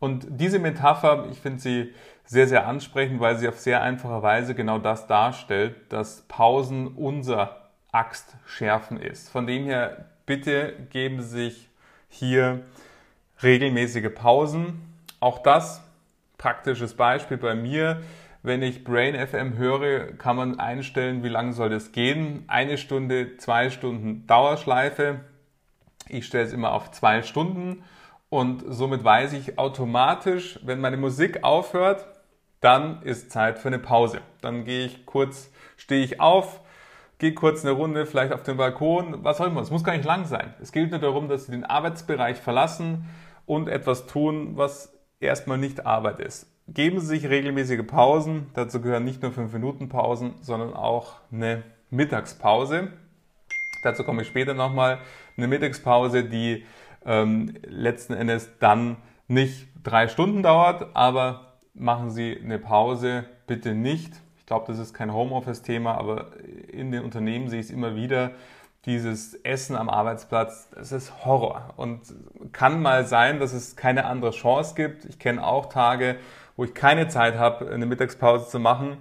[0.00, 4.54] Und diese Metapher, ich finde sie sehr, sehr ansprechend, weil sie auf sehr einfache Weise
[4.54, 9.28] genau das darstellt, dass Pausen unser Axtschärfen ist.
[9.28, 11.68] Von dem her, bitte geben Sie sich
[12.08, 12.62] hier
[13.42, 14.80] regelmäßige Pausen.
[15.20, 15.82] Auch das,
[16.38, 18.02] praktisches Beispiel bei mir,
[18.42, 22.44] wenn ich Brain FM höre, kann man einstellen, wie lange soll das gehen.
[22.48, 25.20] Eine Stunde, zwei Stunden Dauerschleife.
[26.08, 27.84] Ich stelle es immer auf zwei Stunden
[28.28, 32.06] und somit weiß ich automatisch, wenn meine Musik aufhört,
[32.62, 34.20] dann ist Zeit für eine Pause.
[34.40, 36.60] Dann gehe ich kurz, stehe ich auf,
[37.18, 39.60] gehe kurz eine Runde, vielleicht auf den Balkon, was auch immer.
[39.60, 40.54] Es muss gar nicht lang sein.
[40.62, 43.04] Es geht nur darum, dass Sie den Arbeitsbereich verlassen
[43.46, 46.46] und etwas tun, was erstmal nicht Arbeit ist.
[46.68, 48.46] Geben Sie sich regelmäßige Pausen.
[48.54, 52.92] Dazu gehören nicht nur 5 Minuten Pausen, sondern auch eine Mittagspause.
[53.82, 55.00] Dazu komme ich später nochmal.
[55.36, 56.64] Eine Mittagspause, die
[57.04, 64.14] ähm, letzten Endes dann nicht drei Stunden dauert, aber machen Sie eine Pause bitte nicht.
[64.38, 66.32] Ich glaube, das ist kein Homeoffice-Thema, aber
[66.70, 68.32] in den Unternehmen sehe ich es immer wieder.
[68.84, 71.74] Dieses Essen am Arbeitsplatz, das ist Horror.
[71.76, 72.00] Und
[72.52, 75.04] kann mal sein, dass es keine andere Chance gibt.
[75.04, 76.16] Ich kenne auch Tage,
[76.56, 78.96] wo ich keine Zeit habe, eine Mittagspause zu machen.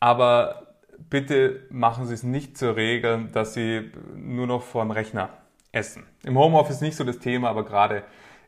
[0.00, 0.74] Aber
[1.08, 5.30] bitte machen Sie es nicht zur Regel, dass Sie nur noch vor dem Rechner
[5.72, 6.04] essen.
[6.24, 8.02] Im Homeoffice nicht so das Thema, aber gerade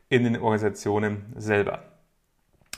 [0.09, 1.79] in den Organisationen selber.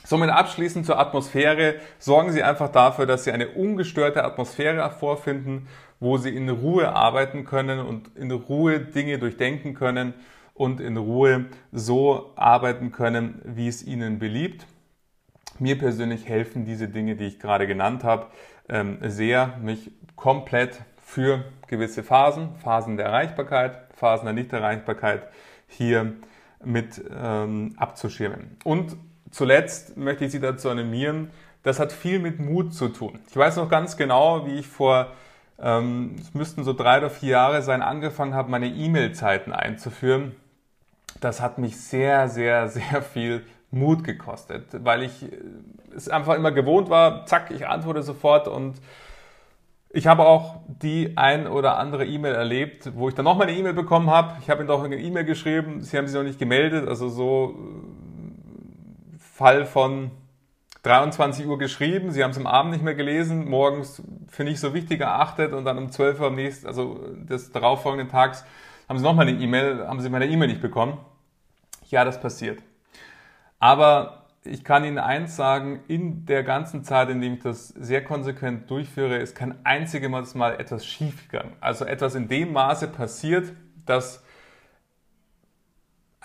[0.06, 1.80] Somit abschließend zur Atmosphäre.
[1.98, 5.66] Sorgen Sie einfach dafür, dass Sie eine ungestörte Atmosphäre vorfinden,
[5.98, 10.14] wo Sie in Ruhe arbeiten können und in Ruhe Dinge durchdenken können
[10.54, 14.68] und in Ruhe so arbeiten können, wie es Ihnen beliebt.
[15.58, 18.26] Mir persönlich helfen diese Dinge, die ich gerade genannt habe,
[18.68, 25.26] ähm, sehr, mich komplett für gewisse Phasen, Phasen der Erreichbarkeit, Phasen der Nichterreichbarkeit
[25.66, 26.12] hier
[26.64, 28.56] mit ähm, abzuschirmen.
[28.62, 28.96] Und
[29.36, 31.30] zuletzt möchte ich Sie dazu animieren,
[31.62, 33.18] das hat viel mit Mut zu tun.
[33.28, 35.08] Ich weiß noch ganz genau, wie ich vor,
[35.60, 40.34] ähm, es müssten so drei oder vier Jahre sein, angefangen habe, meine E-Mail-Zeiten einzuführen.
[41.20, 45.36] Das hat mich sehr, sehr, sehr viel Mut gekostet, weil ich äh,
[45.94, 48.76] es einfach immer gewohnt war, zack, ich antworte sofort und
[49.90, 53.56] ich habe auch die ein oder andere E-Mail erlebt, wo ich dann noch mal eine
[53.56, 54.36] E-Mail bekommen habe.
[54.40, 57.54] Ich habe Ihnen doch eine E-Mail geschrieben, Sie haben sich noch nicht gemeldet, also so
[57.58, 57.95] äh,
[59.36, 60.12] Fall von
[60.82, 64.72] 23 Uhr geschrieben, Sie haben es am Abend nicht mehr gelesen, morgens für nicht so
[64.72, 68.46] wichtig erachtet und dann um 12 Uhr am nächsten, also des darauffolgenden Tags,
[68.88, 70.96] haben Sie noch mal eine E-Mail, haben Sie meine E-Mail nicht bekommen.
[71.90, 72.62] Ja, das passiert.
[73.58, 78.02] Aber ich kann Ihnen eins sagen, in der ganzen Zeit, in dem ich das sehr
[78.02, 81.52] konsequent durchführe, ist kein einziges Mal etwas schiefgegangen.
[81.60, 83.52] Also etwas in dem Maße passiert,
[83.84, 84.24] dass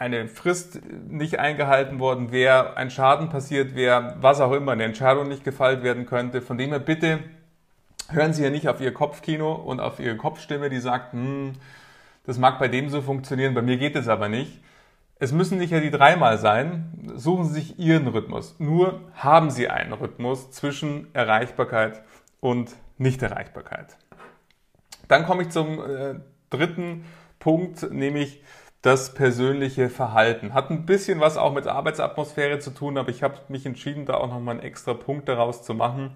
[0.01, 5.27] eine Frist nicht eingehalten worden wäre, ein Schaden passiert wäre, was auch immer, eine Entscheidung
[5.29, 6.41] nicht gefällt werden könnte.
[6.41, 7.19] Von dem her bitte
[8.09, 11.53] hören Sie ja nicht auf Ihr Kopfkino und auf Ihre Kopfstimme, die sagt, hm,
[12.25, 14.59] das mag bei dem so funktionieren, bei mir geht es aber nicht
[15.21, 17.13] es müssen nicht ja die dreimal sein.
[17.15, 18.55] Suchen Sie sich Ihren Rhythmus.
[18.57, 22.01] Nur haben Sie einen Rhythmus zwischen Erreichbarkeit
[22.39, 23.97] und Nichterreichbarkeit.
[25.07, 26.15] Dann komme ich zum äh,
[26.49, 27.05] dritten
[27.37, 28.41] Punkt, nämlich
[28.81, 30.53] das persönliche Verhalten.
[30.53, 34.15] Hat ein bisschen was auch mit Arbeitsatmosphäre zu tun, aber ich habe mich entschieden, da
[34.15, 36.11] auch nochmal einen extra Punkt daraus zu machen.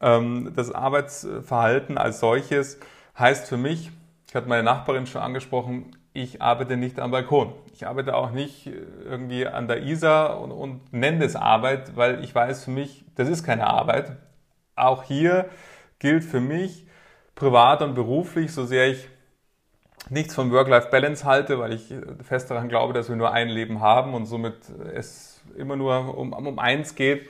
[0.00, 2.78] Ähm, das Arbeitsverhalten als solches
[3.18, 3.90] heißt für mich,
[4.26, 7.52] ich hatte meine Nachbarin schon angesprochen, ich arbeite nicht am Balkon.
[7.72, 12.34] Ich arbeite auch nicht irgendwie an der Isar und, und nenne das Arbeit, weil ich
[12.34, 14.16] weiß für mich, das ist keine Arbeit.
[14.74, 15.48] Auch hier
[15.98, 16.86] gilt für mich,
[17.34, 19.08] privat und beruflich, so sehr ich
[20.08, 24.14] nichts von Work-Life-Balance halte, weil ich fest daran glaube, dass wir nur ein Leben haben
[24.14, 24.54] und somit
[24.94, 27.28] es immer nur um, um eins geht,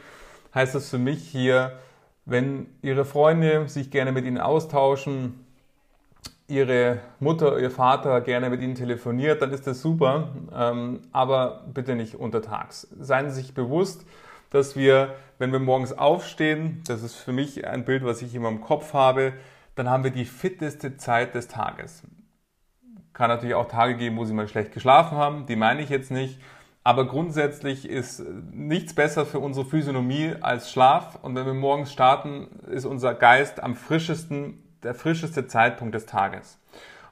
[0.54, 1.78] heißt das für mich hier,
[2.24, 5.44] wenn Ihre Freunde sich gerne mit Ihnen austauschen,
[6.48, 11.94] Ihre Mutter, Ihr Vater gerne mit Ihnen telefoniert, dann ist das super, ähm, aber bitte
[11.94, 12.88] nicht untertags.
[12.98, 14.04] Seien Sie sich bewusst,
[14.50, 18.48] dass wir, wenn wir morgens aufstehen, das ist für mich ein Bild, was ich immer
[18.48, 19.32] im Kopf habe,
[19.76, 22.02] dann haben wir die fitteste Zeit des Tages.
[23.20, 26.10] Kann natürlich auch Tage geben, wo Sie mal schlecht geschlafen haben, die meine ich jetzt
[26.10, 26.38] nicht,
[26.82, 31.18] Aber grundsätzlich ist nichts besser für unsere Physiognomie als Schlaf.
[31.20, 36.58] Und wenn wir morgens starten, ist unser Geist am frischesten, der frischeste Zeitpunkt des Tages.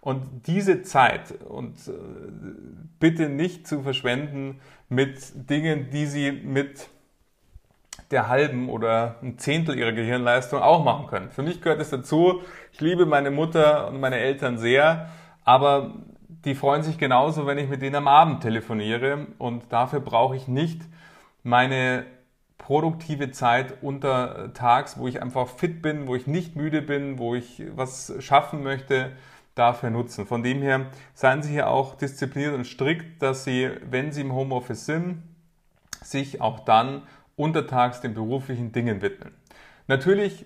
[0.00, 1.92] Und diese Zeit und äh,
[2.98, 6.88] bitte nicht zu verschwenden mit Dingen, die Sie mit
[8.10, 11.30] der halben oder ein Zehntel ihrer Gehirnleistung auch machen können.
[11.30, 12.40] Für mich gehört es dazu.
[12.72, 15.10] Ich liebe meine Mutter und meine Eltern sehr,
[15.48, 15.94] aber
[16.44, 20.46] die freuen sich genauso, wenn ich mit denen am Abend telefoniere und dafür brauche ich
[20.46, 20.82] nicht
[21.42, 22.04] meine
[22.58, 27.62] produktive Zeit untertags, wo ich einfach fit bin, wo ich nicht müde bin, wo ich
[27.74, 29.12] was schaffen möchte,
[29.54, 30.26] dafür nutzen.
[30.26, 34.34] Von dem her seien Sie hier auch diszipliniert und strikt, dass Sie, wenn Sie im
[34.34, 35.22] Homeoffice sind,
[36.02, 37.04] sich auch dann
[37.37, 39.32] untertags den beruflichen Dingen widmen.
[39.87, 40.44] Natürlich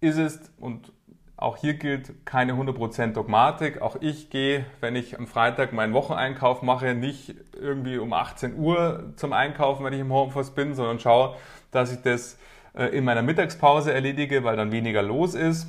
[0.00, 0.92] ist es, und
[1.38, 3.80] auch hier gilt keine 100% Dogmatik.
[3.80, 9.12] Auch ich gehe, wenn ich am Freitag meinen Wocheneinkauf mache, nicht irgendwie um 18 Uhr
[9.14, 11.36] zum Einkaufen, wenn ich im Homeoffice bin, sondern schaue,
[11.70, 12.38] dass ich das
[12.74, 15.68] äh, in meiner Mittagspause erledige, weil dann weniger los ist.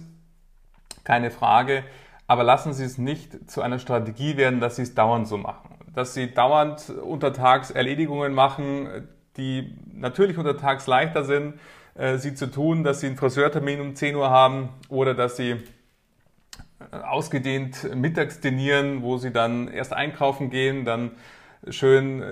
[1.03, 1.83] Keine Frage.
[2.25, 5.75] Aber lassen Sie es nicht zu einer Strategie werden, dass Sie es dauernd so machen.
[5.93, 11.59] Dass Sie dauernd untertags Erledigungen machen, die natürlich untertags leichter sind,
[11.95, 15.51] äh, sie zu tun, dass sie einen Friseurtermin um 10 Uhr haben oder dass sie
[15.51, 21.11] äh, ausgedehnt mittags dinieren, wo sie dann erst einkaufen gehen, dann
[21.67, 22.27] schön, äh,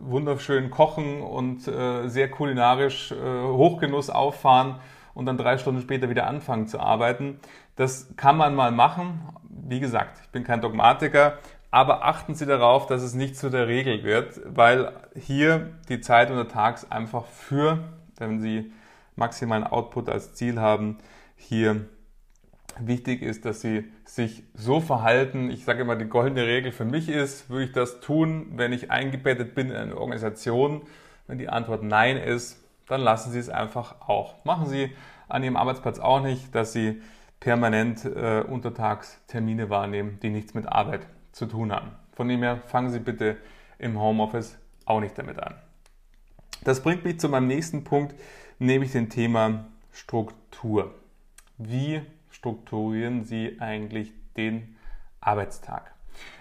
[0.00, 4.76] wunderschön kochen und äh, sehr kulinarisch äh, Hochgenuss auffahren
[5.14, 7.40] und dann drei Stunden später wieder anfangen zu arbeiten.
[7.76, 9.20] Das kann man mal machen.
[9.48, 11.38] Wie gesagt, ich bin kein Dogmatiker,
[11.70, 16.30] aber achten Sie darauf, dass es nicht zu der Regel wird, weil hier die Zeit
[16.30, 17.84] untertags einfach für,
[18.18, 18.72] wenn Sie
[19.20, 20.98] maximalen Output als Ziel haben,
[21.36, 21.86] hier
[22.78, 25.50] wichtig ist, dass sie sich so verhalten.
[25.50, 28.90] Ich sage immer, die goldene Regel für mich ist, würde ich das tun, wenn ich
[28.90, 30.82] eingebettet bin in eine Organisation?
[31.26, 34.44] Wenn die Antwort Nein ist, dann lassen Sie es einfach auch.
[34.44, 34.90] Machen Sie
[35.28, 37.00] an Ihrem Arbeitsplatz auch nicht, dass Sie
[37.38, 41.92] permanent äh, untertags Termine wahrnehmen, die nichts mit Arbeit zu tun haben.
[42.12, 43.36] Von dem her fangen Sie bitte
[43.78, 45.54] im Homeoffice auch nicht damit an.
[46.64, 48.14] Das bringt mich zu meinem nächsten Punkt,
[48.60, 50.94] nämlich dem Thema Struktur.
[51.58, 54.76] Wie strukturieren Sie eigentlich den
[55.20, 55.92] Arbeitstag?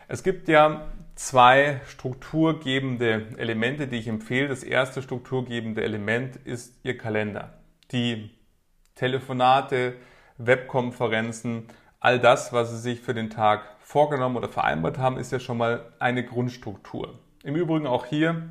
[0.08, 4.47] Es gibt ja zwei strukturgebende Elemente, die ich empfehle.
[4.47, 7.53] Das erste strukturgebende Element ist Ihr Kalender.
[7.91, 8.29] Die
[8.95, 9.95] Telefonate,
[10.38, 11.67] Webkonferenzen,
[11.99, 15.58] all das, was Sie sich für den Tag vorgenommen oder vereinbart haben, ist ja schon
[15.58, 17.19] mal eine Grundstruktur.
[17.43, 18.49] Im Übrigen auch hier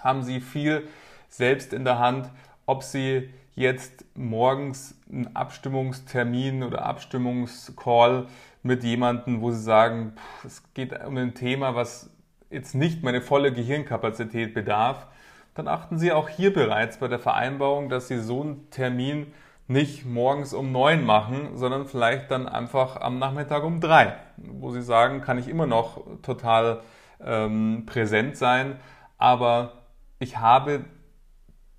[0.00, 0.88] haben Sie viel
[1.28, 2.30] selbst in der Hand
[2.66, 8.26] ob Sie jetzt morgens einen Abstimmungstermin oder Abstimmungscall
[8.62, 12.10] mit jemandem, wo Sie sagen, es geht um ein Thema, was
[12.50, 15.06] jetzt nicht meine volle Gehirnkapazität bedarf,
[15.54, 19.32] dann achten Sie auch hier bereits bei der Vereinbarung, dass Sie so einen Termin
[19.68, 24.82] nicht morgens um neun machen, sondern vielleicht dann einfach am Nachmittag um drei, wo Sie
[24.82, 26.80] sagen, kann ich immer noch total
[27.24, 28.78] ähm, präsent sein,
[29.18, 29.72] aber
[30.18, 30.84] ich habe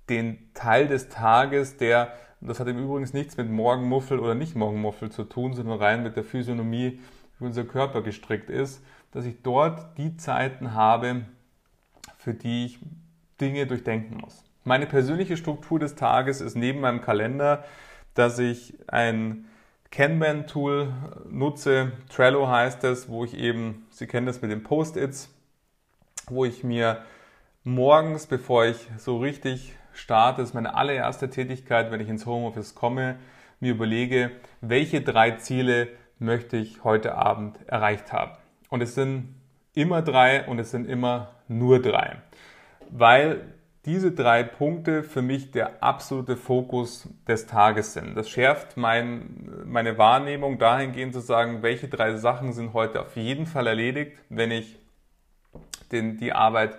[0.08, 5.10] den Teil des Tages, der, das hat im Übrigen nichts mit Morgenmuffel oder nicht Morgenmuffel
[5.10, 7.00] zu tun, sondern rein mit der Physiognomie,
[7.38, 11.24] wie unser Körper gestrickt ist, dass ich dort die Zeiten habe,
[12.18, 12.78] für die ich
[13.40, 14.44] Dinge durchdenken muss.
[14.64, 17.64] Meine persönliche Struktur des Tages ist neben meinem Kalender,
[18.14, 19.46] dass ich ein
[19.90, 20.92] Kanban-Tool
[21.30, 21.92] nutze.
[22.08, 25.28] Trello heißt es, wo ich eben, Sie kennen das mit den Post-its,
[26.28, 27.02] wo ich mir
[27.62, 33.16] morgens, bevor ich so richtig starte, ist meine allererste Tätigkeit, wenn ich ins Homeoffice komme,
[33.60, 34.30] mir überlege,
[34.60, 38.32] welche drei Ziele möchte ich heute Abend erreicht haben.
[38.68, 39.34] Und es sind
[39.74, 42.16] immer drei und es sind immer nur drei.
[42.90, 43.54] Weil
[43.84, 48.16] diese drei Punkte für mich der absolute Fokus des Tages sind.
[48.16, 53.46] Das schärft mein, meine Wahrnehmung dahingehend zu sagen, welche drei Sachen sind heute auf jeden
[53.46, 54.78] Fall erledigt, wenn ich
[55.92, 56.78] den, die Arbeit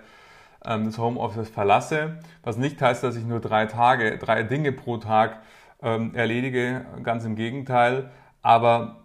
[0.66, 4.98] ähm, das Homeoffice verlasse, was nicht heißt, dass ich nur drei Tage, drei Dinge pro
[4.98, 5.40] Tag
[5.82, 8.10] ähm, erledige, ganz im Gegenteil,
[8.42, 9.04] aber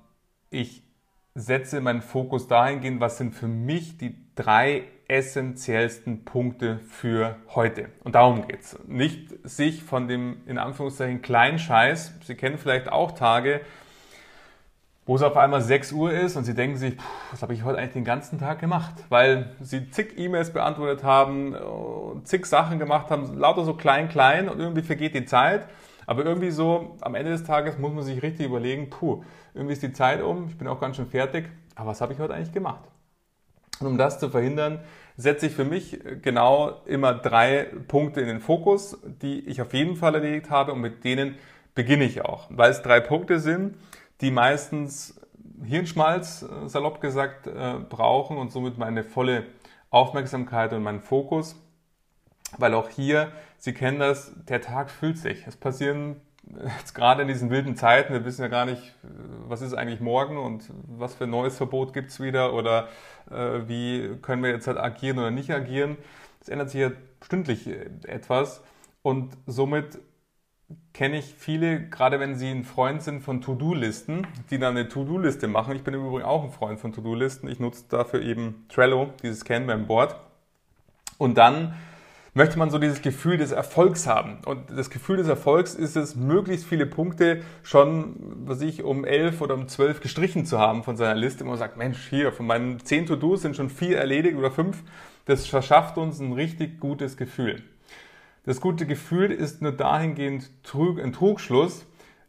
[0.49, 0.83] ich
[1.35, 7.89] setze meinen Fokus dahingehend, was sind für mich die drei essentiellsten Punkte für heute.
[8.03, 8.79] Und darum geht es.
[8.87, 13.61] Nicht sich von dem in Anführungszeichen kleinen Scheiß, Sie kennen vielleicht auch Tage,
[15.11, 16.95] wo es auf einmal 6 Uhr ist und sie denken sich,
[17.31, 18.93] was habe ich heute eigentlich den ganzen Tag gemacht?
[19.09, 24.47] Weil sie zig E-Mails beantwortet haben, äh, zig Sachen gemacht haben, lauter so klein, klein
[24.47, 25.67] und irgendwie vergeht die Zeit.
[26.05, 29.21] Aber irgendwie so am Ende des Tages muss man sich richtig überlegen, puh,
[29.53, 32.19] irgendwie ist die Zeit um, ich bin auch ganz schön fertig, aber was habe ich
[32.19, 32.85] heute eigentlich gemacht?
[33.81, 34.79] Und um das zu verhindern,
[35.17, 39.97] setze ich für mich genau immer drei Punkte in den Fokus, die ich auf jeden
[39.97, 41.35] Fall erledigt habe und mit denen
[41.75, 42.47] beginne ich auch.
[42.49, 43.75] Weil es drei Punkte sind,
[44.21, 45.19] die meistens
[45.63, 49.45] Hirnschmalz, äh, salopp gesagt, äh, brauchen und somit meine volle
[49.89, 51.55] Aufmerksamkeit und meinen Fokus.
[52.57, 55.45] Weil auch hier, Sie kennen das, der Tag fühlt sich.
[55.47, 56.19] Es passieren
[56.77, 58.95] jetzt gerade in diesen wilden Zeiten, wir wissen ja gar nicht,
[59.47, 62.89] was ist eigentlich morgen und was für ein neues Verbot gibt es wieder oder
[63.29, 65.97] äh, wie können wir jetzt halt agieren oder nicht agieren.
[66.41, 66.91] Es ändert sich ja
[67.23, 67.67] stündlich
[68.07, 68.63] etwas
[69.03, 69.99] und somit
[70.93, 75.47] kenne ich viele, gerade wenn sie ein Freund sind von To-Do-Listen, die dann eine To-Do-Liste
[75.47, 75.75] machen.
[75.75, 77.47] Ich bin im Übrigen auch ein Freund von To-Do-Listen.
[77.47, 80.15] Ich nutze dafür eben Trello, dieses Kanban-Board.
[81.17, 81.75] Und dann
[82.33, 84.39] möchte man so dieses Gefühl des Erfolgs haben.
[84.45, 89.41] Und das Gefühl des Erfolgs ist es, möglichst viele Punkte schon, was ich, um elf
[89.41, 91.43] oder um zwölf gestrichen zu haben von seiner Liste.
[91.43, 94.83] Und man sagt, Mensch, hier, von meinen zehn To-Dos sind schon vier erledigt oder fünf.
[95.25, 97.63] Das verschafft uns ein richtig gutes Gefühl.
[98.43, 101.85] Das gute Gefühl ist nur dahingehend ein Trugschluss,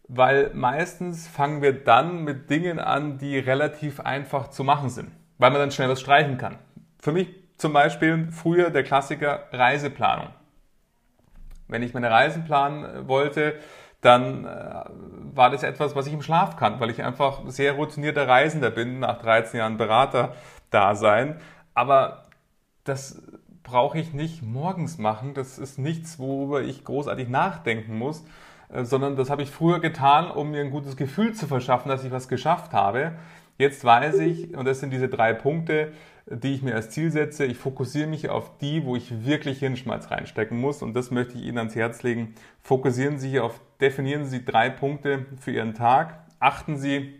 [0.09, 5.51] weil meistens fangen wir dann mit Dingen an, die relativ einfach zu machen sind, weil
[5.51, 6.59] man dann schnell was streichen kann.
[7.01, 10.29] Für mich zum Beispiel früher der Klassiker Reiseplanung.
[11.69, 13.55] Wenn ich meine Reisen planen äh, wollte,
[14.03, 14.85] dann äh,
[15.35, 18.99] war das etwas, was ich im Schlaf kann, weil ich einfach sehr routinierter Reisender bin,
[18.99, 21.41] nach 13 Jahren Berater-Dasein.
[21.73, 22.25] Aber
[22.85, 23.23] das
[23.63, 25.35] brauche ich nicht morgens machen.
[25.35, 28.25] Das ist nichts, worüber ich großartig nachdenken muss,
[28.73, 32.05] äh, sondern das habe ich früher getan, um mir ein gutes Gefühl zu verschaffen, dass
[32.05, 33.13] ich was geschafft habe.
[33.59, 35.93] Jetzt weiß ich, und das sind diese drei Punkte,
[36.27, 37.45] die ich mir als Ziel setze.
[37.45, 40.83] Ich fokussiere mich auf die, wo ich wirklich Hirnschmalz reinstecken muss.
[40.83, 42.35] Und das möchte ich Ihnen ans Herz legen.
[42.63, 46.21] Fokussieren Sie auf, definieren Sie drei Punkte für Ihren Tag.
[46.39, 47.15] Achten Sie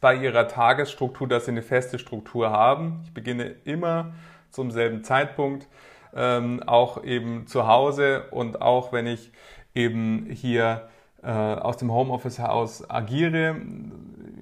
[0.00, 3.00] bei Ihrer Tagesstruktur, dass Sie eine feste Struktur haben.
[3.04, 4.12] Ich beginne immer
[4.52, 5.66] zum selben Zeitpunkt,
[6.14, 9.32] ähm, auch eben zu Hause und auch wenn ich
[9.74, 10.88] eben hier
[11.22, 13.56] äh, aus dem Homeoffice heraus agiere.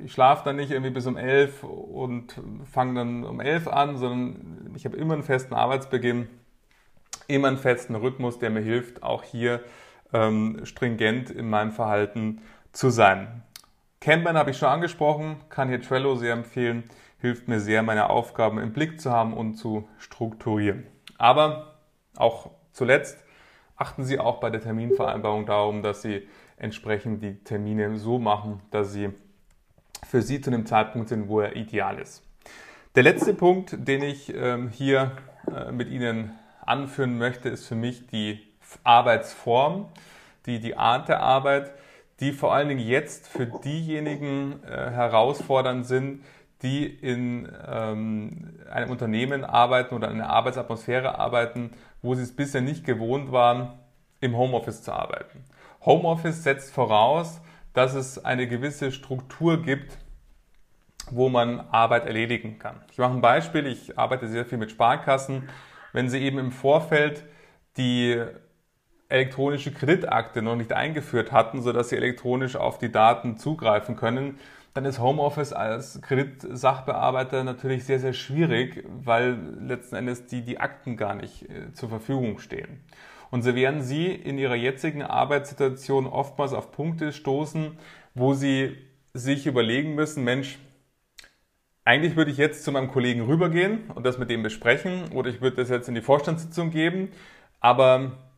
[0.04, 4.72] Ich schlafe dann nicht irgendwie bis um elf und fange dann um elf an, sondern
[4.74, 6.28] ich habe immer einen festen Arbeitsbeginn,
[7.28, 9.60] immer einen festen Rhythmus, der mir hilft, auch hier
[10.12, 12.40] ähm, stringent in meinem Verhalten
[12.72, 13.42] zu sein.
[14.00, 16.84] Kanban habe ich schon angesprochen, kann hier Trello sehr empfehlen
[17.20, 20.86] hilft mir sehr, meine Aufgaben im Blick zu haben und zu strukturieren.
[21.18, 21.74] Aber
[22.16, 23.22] auch zuletzt
[23.76, 26.26] achten Sie auch bei der Terminvereinbarung darum, dass Sie
[26.60, 29.10] entsprechend die Termine so machen, dass sie
[30.06, 32.22] für Sie zu einem Zeitpunkt sind, wo er ideal ist.
[32.94, 35.12] Der letzte Punkt, den ich ähm, hier
[35.52, 36.32] äh, mit Ihnen
[36.64, 38.40] anführen möchte, ist für mich die
[38.84, 39.88] Arbeitsform,
[40.46, 41.72] die, die Art der Arbeit,
[42.20, 46.22] die vor allen Dingen jetzt für diejenigen äh, herausfordernd sind,
[46.62, 51.70] die in ähm, einem Unternehmen arbeiten oder in einer Arbeitsatmosphäre arbeiten,
[52.02, 53.78] wo sie es bisher nicht gewohnt waren,
[54.20, 55.44] im Homeoffice zu arbeiten.
[55.84, 57.40] Homeoffice setzt voraus,
[57.72, 59.96] dass es eine gewisse Struktur gibt,
[61.10, 62.82] wo man Arbeit erledigen kann.
[62.92, 65.48] Ich mache ein Beispiel, ich arbeite sehr viel mit Sparkassen.
[65.92, 67.24] Wenn Sie eben im Vorfeld
[67.76, 68.22] die
[69.08, 74.38] elektronische Kreditakte noch nicht eingeführt hatten, sodass Sie elektronisch auf die Daten zugreifen können,
[74.74, 80.96] dann ist Homeoffice als Kreditsachbearbeiter natürlich sehr, sehr schwierig, weil letzten Endes die, die Akten
[80.96, 82.84] gar nicht äh, zur Verfügung stehen.
[83.30, 87.78] Und so werden Sie in Ihrer jetzigen Arbeitssituation oftmals auf Punkte stoßen,
[88.14, 88.76] wo Sie
[89.14, 90.58] sich überlegen müssen, Mensch,
[91.84, 95.40] eigentlich würde ich jetzt zu meinem Kollegen rübergehen und das mit dem besprechen oder ich
[95.40, 97.10] würde das jetzt in die Vorstandssitzung geben,
[97.58, 98.29] aber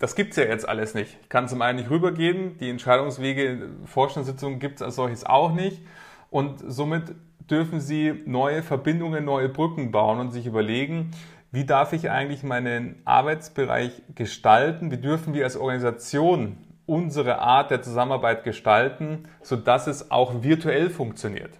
[0.00, 1.18] das gibt's ja jetzt alles nicht.
[1.22, 5.82] Ich kann zum einen nicht rübergehen, die Entscheidungswege, Vorstandssitzungen gibt's als solches auch nicht.
[6.30, 7.14] Und somit
[7.50, 11.10] dürfen Sie neue Verbindungen, neue Brücken bauen und sich überlegen,
[11.52, 14.90] wie darf ich eigentlich meinen Arbeitsbereich gestalten?
[14.90, 21.58] Wie dürfen wir als Organisation unsere Art der Zusammenarbeit gestalten, sodass es auch virtuell funktioniert?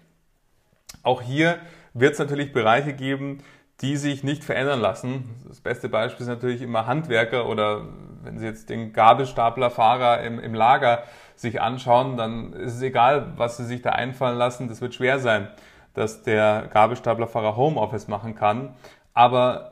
[1.03, 1.59] Auch hier
[1.93, 3.43] wird es natürlich Bereiche geben,
[3.81, 5.29] die sich nicht verändern lassen.
[5.47, 7.85] Das beste Beispiel ist natürlich immer Handwerker oder
[8.23, 11.03] wenn Sie jetzt den Gabelstaplerfahrer im, im Lager
[11.35, 14.67] sich anschauen, dann ist es egal, was Sie sich da einfallen lassen.
[14.67, 15.47] Das wird schwer sein,
[15.95, 18.75] dass der Gabelstaplerfahrer Homeoffice machen kann.
[19.13, 19.71] Aber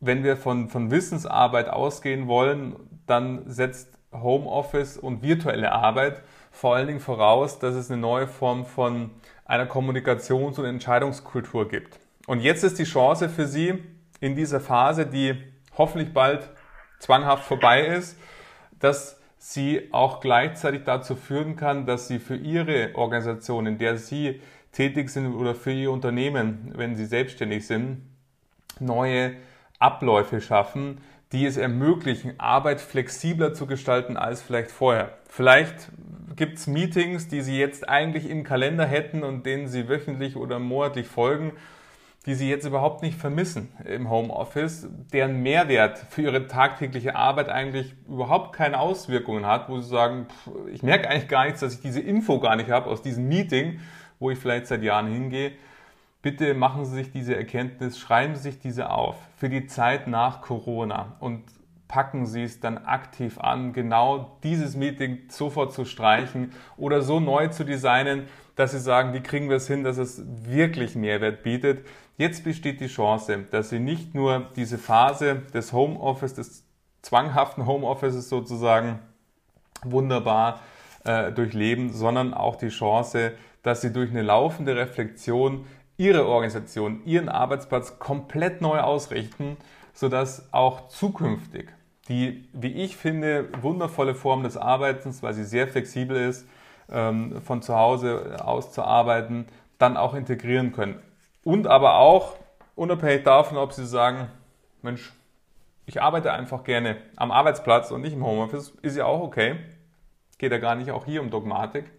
[0.00, 6.86] wenn wir von, von Wissensarbeit ausgehen wollen, dann setzt Homeoffice und virtuelle Arbeit vor allen
[6.86, 9.10] Dingen voraus, dass es eine neue Form von
[9.44, 12.00] einer Kommunikations- und Entscheidungskultur gibt.
[12.30, 13.74] Und jetzt ist die Chance für Sie
[14.20, 15.34] in dieser Phase, die
[15.76, 16.48] hoffentlich bald
[17.00, 18.16] zwanghaft vorbei ist,
[18.78, 24.40] dass sie auch gleichzeitig dazu führen kann, dass sie für ihre Organisation, in der sie
[24.70, 28.02] tätig sind oder für ihr Unternehmen, wenn sie selbstständig sind,
[28.78, 29.32] neue
[29.80, 31.00] Abläufe schaffen,
[31.32, 35.18] die es ermöglichen, Arbeit flexibler zu gestalten als vielleicht vorher.
[35.28, 35.90] Vielleicht
[36.36, 40.60] gibt es Meetings, die Sie jetzt eigentlich im Kalender hätten und denen Sie wöchentlich oder
[40.60, 41.54] monatlich folgen,
[42.26, 47.94] die Sie jetzt überhaupt nicht vermissen im Homeoffice, deren Mehrwert für Ihre tagtägliche Arbeit eigentlich
[48.06, 51.80] überhaupt keine Auswirkungen hat, wo Sie sagen, pff, ich merke eigentlich gar nichts, dass ich
[51.80, 53.80] diese Info gar nicht habe aus diesem Meeting,
[54.18, 55.52] wo ich vielleicht seit Jahren hingehe.
[56.20, 60.42] Bitte machen Sie sich diese Erkenntnis, schreiben Sie sich diese auf für die Zeit nach
[60.42, 61.44] Corona und
[61.88, 67.48] packen Sie es dann aktiv an, genau dieses Meeting sofort zu streichen oder so neu
[67.48, 71.84] zu designen, dass Sie sagen, wie kriegen wir es hin, dass es wirklich Mehrwert bietet.
[72.20, 76.66] Jetzt besteht die Chance, dass Sie nicht nur diese Phase des Homeoffice, des
[77.00, 78.98] zwanghaften Homeoffices sozusagen
[79.82, 80.60] wunderbar
[81.04, 85.64] äh, durchleben, sondern auch die Chance, dass Sie durch eine laufende Reflexion
[85.96, 89.56] Ihre Organisation, Ihren Arbeitsplatz komplett neu ausrichten,
[89.94, 91.70] sodass auch zukünftig
[92.10, 96.46] die, wie ich finde, wundervolle Form des Arbeitens, weil sie sehr flexibel ist,
[96.90, 99.46] ähm, von zu Hause aus zu arbeiten,
[99.78, 101.00] dann auch integrieren können.
[101.42, 102.36] Und aber auch,
[102.74, 104.28] unabhängig davon, ob Sie sagen,
[104.82, 105.12] Mensch,
[105.86, 109.56] ich arbeite einfach gerne am Arbeitsplatz und nicht im Homeoffice, ist ja auch okay.
[110.38, 111.90] Geht ja gar nicht auch hier um Dogmatik.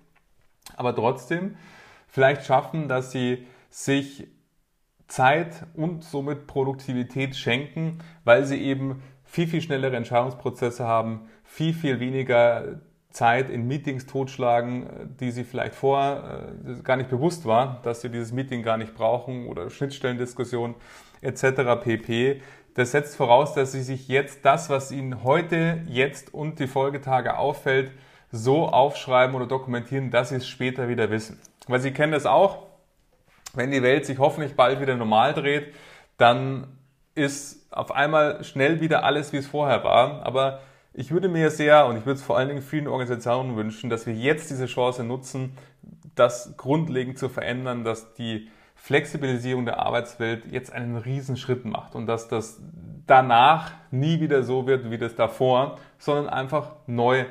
[0.78, 1.58] Aber trotzdem
[2.08, 4.28] vielleicht schaffen, dass Sie sich
[5.12, 12.00] Zeit und somit Produktivität schenken, weil sie eben viel, viel schnellere Entscheidungsprozesse haben, viel, viel
[12.00, 12.80] weniger
[13.12, 18.10] Zeit in Meetings totschlagen, die sie vielleicht vorher äh, gar nicht bewusst war, dass sie
[18.10, 20.76] dieses Meeting gar nicht brauchen oder Schnittstellendiskussion
[21.22, 21.82] etc.
[21.84, 22.42] pp.
[22.74, 27.38] Das setzt voraus, dass sie sich jetzt das, was ihnen heute, jetzt und die Folgetage
[27.38, 27.92] auffällt,
[28.32, 31.40] so aufschreiben oder dokumentieren, dass sie es später wieder wissen.
[31.68, 32.68] Weil sie kennen das auch,
[33.54, 35.74] wenn die Welt sich hoffentlich bald wieder normal dreht,
[36.18, 36.78] dann
[37.14, 40.26] ist auf einmal schnell wieder alles, wie es vorher war.
[40.26, 40.62] Aber
[40.94, 44.06] ich würde mir sehr und ich würde es vor allen Dingen vielen Organisationen wünschen, dass
[44.06, 45.58] wir jetzt diese Chance nutzen,
[46.16, 52.28] das grundlegend zu verändern, dass die Flexibilisierung der Arbeitswelt jetzt einen Riesenschritt macht und dass
[52.28, 52.60] das
[53.06, 57.26] danach nie wieder so wird wie das davor, sondern einfach neu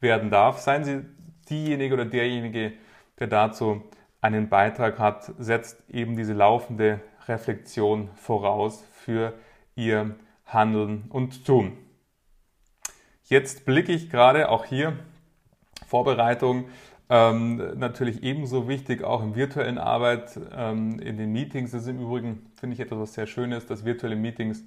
[0.00, 0.58] werden darf.
[0.58, 1.00] Seien Sie
[1.48, 2.72] diejenige oder derjenige,
[3.18, 3.82] der dazu
[4.20, 9.32] einen Beitrag hat, setzt eben diese laufende Reflexion voraus für
[9.74, 11.85] Ihr Handeln und Tun.
[13.28, 14.96] Jetzt blicke ich gerade auch hier
[15.86, 16.66] Vorbereitung
[17.08, 21.72] ähm, natürlich ebenso wichtig, auch in virtuellen Arbeit, ähm, in den Meetings.
[21.72, 24.62] Das ist im Übrigen, finde ich, etwas, was sehr schön ist, dass virtuelle Meetings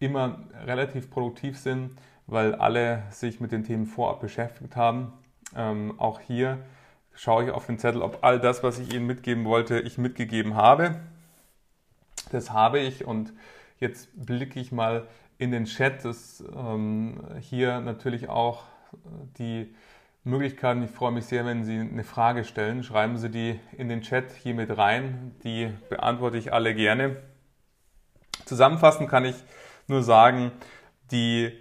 [0.00, 1.92] immer relativ produktiv sind,
[2.26, 5.12] weil alle sich mit den Themen vorab beschäftigt haben.
[5.56, 6.58] Ähm, auch hier
[7.14, 10.56] schaue ich auf den Zettel, ob all das, was ich Ihnen mitgeben wollte, ich mitgegeben
[10.56, 10.96] habe.
[12.32, 13.32] Das habe ich und
[13.78, 15.06] jetzt blicke ich mal
[15.40, 16.04] in den Chat.
[16.04, 18.64] Das ähm, hier natürlich auch
[19.38, 19.74] die
[20.22, 20.82] Möglichkeiten.
[20.82, 22.84] Ich freue mich sehr, wenn Sie eine Frage stellen.
[22.84, 25.34] Schreiben Sie die in den Chat hier mit rein.
[25.42, 27.16] Die beantworte ich alle gerne.
[28.44, 29.36] Zusammenfassend kann ich
[29.88, 30.52] nur sagen,
[31.10, 31.52] die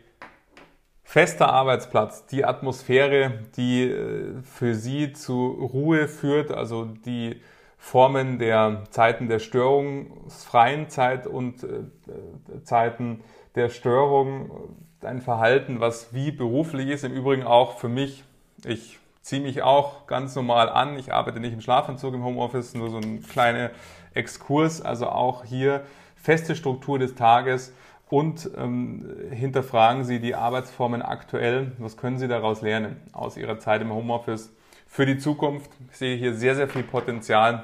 [1.04, 7.42] fester Arbeitsplatz, die Atmosphäre, die äh, für Sie zu Ruhe führt, also die
[7.78, 13.24] Formen der Zeiten der störungsfreien Zeit und äh, Zeiten
[13.56, 18.24] der Störung, ein Verhalten, was wie beruflich ist, im Übrigen auch für mich.
[18.66, 20.98] Ich ziehe mich auch ganz normal an.
[21.00, 23.72] Ich arbeite nicht im Schlafanzug im Homeoffice, nur so ein kleiner
[24.14, 24.82] Exkurs.
[24.82, 25.84] Also auch hier
[26.16, 27.74] feste Struktur des Tages,
[28.10, 31.74] und ähm, hinterfragen Sie die Arbeitsformen aktuell.
[31.78, 34.52] Was können Sie daraus lernen aus Ihrer Zeit im Homeoffice
[34.88, 35.70] für die Zukunft?
[35.92, 37.64] Ich sehe hier sehr, sehr viel Potenzial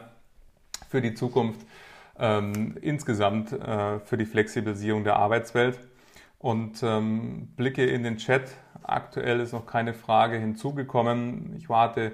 [0.88, 1.62] für die Zukunft
[2.20, 5.80] ähm, insgesamt äh, für die Flexibilisierung der Arbeitswelt.
[6.40, 8.52] Und ähm, blicke in den Chat.
[8.84, 11.56] Aktuell ist noch keine Frage hinzugekommen.
[11.58, 12.12] Ich warte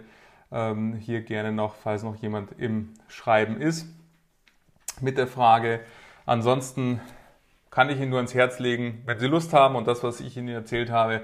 [0.51, 3.87] ähm, hier gerne noch, falls noch jemand im Schreiben ist,
[5.01, 5.81] mit der Frage.
[6.25, 7.01] Ansonsten
[7.71, 10.37] kann ich Ihnen nur ans Herz legen, wenn Sie Lust haben und das, was ich
[10.37, 11.21] Ihnen erzählt habe,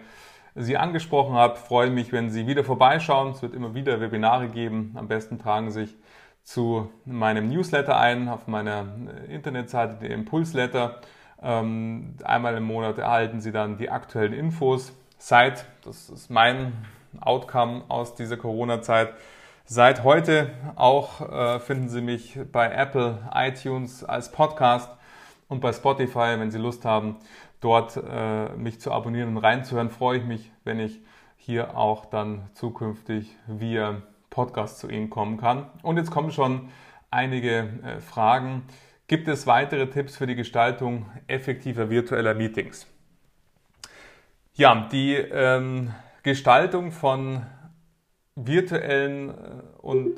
[0.55, 3.31] Sie angesprochen habe, freue mich, wenn Sie wieder vorbeischauen.
[3.31, 4.95] Es wird immer wieder Webinare geben.
[4.95, 5.95] Am besten tragen Sie sich
[6.47, 8.85] zu meinem Newsletter ein auf meiner
[9.27, 11.01] Internetseite, der Impulsletter.
[11.43, 14.93] Ähm, einmal im Monat erhalten Sie dann die aktuellen Infos.
[15.17, 16.71] Seit, das ist mein
[17.19, 19.09] Outcome aus dieser Corona-Zeit,
[19.65, 24.89] seit heute auch äh, finden Sie mich bei Apple, iTunes als Podcast
[25.49, 27.17] und bei Spotify, wenn Sie Lust haben,
[27.59, 31.01] dort äh, mich zu abonnieren und reinzuhören, freue ich mich, wenn ich
[31.35, 34.01] hier auch dann zukünftig via
[34.37, 35.65] Podcast zu Ihnen kommen kann.
[35.81, 36.69] Und jetzt kommen schon
[37.09, 38.63] einige äh, Fragen.
[39.07, 42.85] gibt es weitere Tipps für die Gestaltung effektiver virtueller Meetings.
[44.53, 47.47] Ja, die ähm, Gestaltung von
[48.35, 49.33] virtuellen äh,
[49.79, 50.17] und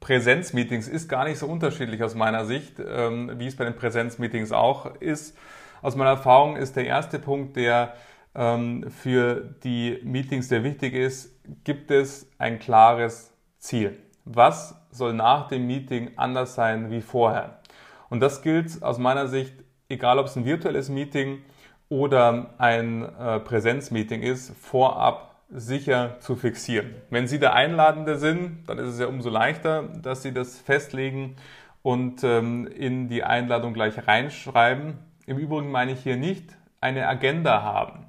[0.00, 4.50] Präsenzmeetings ist gar nicht so unterschiedlich aus meiner Sicht, ähm, wie es bei den Präsenzmeetings
[4.50, 5.36] auch ist.
[5.82, 7.92] Aus meiner Erfahrung ist der erste Punkt, der
[8.34, 11.29] ähm, für die Meetings sehr wichtig ist,
[11.64, 13.98] gibt es ein klares Ziel.
[14.24, 17.60] Was soll nach dem Meeting anders sein wie vorher?
[18.08, 19.54] Und das gilt aus meiner Sicht,
[19.88, 21.42] egal ob es ein virtuelles Meeting
[21.88, 26.94] oder ein äh, Präsenzmeeting ist, vorab sicher zu fixieren.
[27.10, 31.36] Wenn Sie der Einladende sind, dann ist es ja umso leichter, dass Sie das festlegen
[31.82, 34.98] und ähm, in die Einladung gleich reinschreiben.
[35.26, 38.06] Im Übrigen meine ich hier nicht eine Agenda haben.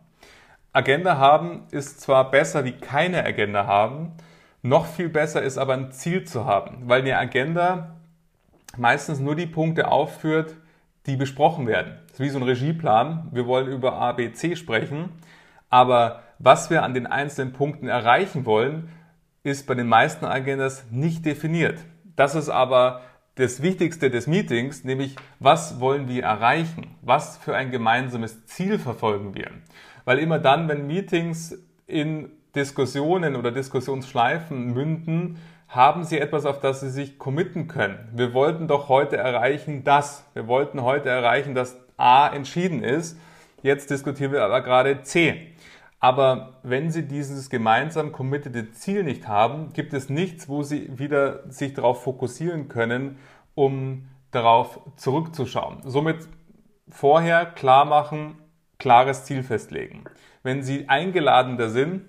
[0.74, 4.14] Agenda haben ist zwar besser wie keine Agenda haben,
[4.62, 7.98] noch viel besser ist aber ein Ziel zu haben, weil eine Agenda
[8.78, 10.56] meistens nur die Punkte aufführt,
[11.08, 11.98] die besprochen werden.
[12.08, 13.30] Das ist wie so ein Regieplan.
[13.34, 15.10] Wir wollen über A, B, C sprechen,
[15.70, 18.90] aber was wir an den einzelnen Punkten erreichen wollen,
[19.44, 21.80] ist bei den meisten Agendas nicht definiert.
[22.16, 23.02] Das ist aber
[23.36, 26.96] das Wichtigste des Meetings, nämlich was wollen wir erreichen?
[27.02, 29.50] Was für ein gemeinsames Ziel verfolgen wir?
[30.06, 35.38] Weil immer dann, wenn Meetings in Diskussionen oder Diskussionsschleifen münden,
[35.68, 38.10] haben Sie etwas, auf das Sie sich committen können.
[38.14, 40.26] Wir wollten doch heute erreichen das.
[40.34, 43.18] Wir wollten heute erreichen, dass A entschieden ist.
[43.62, 45.54] Jetzt diskutieren wir aber gerade C.
[46.02, 51.50] Aber wenn Sie dieses gemeinsam committede Ziel nicht haben, gibt es nichts, wo Sie wieder
[51.50, 53.20] sich darauf fokussieren können,
[53.54, 55.82] um darauf zurückzuschauen.
[55.84, 56.28] Somit
[56.90, 58.41] vorher klar machen,
[58.82, 60.04] klares Ziel festlegen.
[60.44, 62.02] Wenn Sie eingeladener sind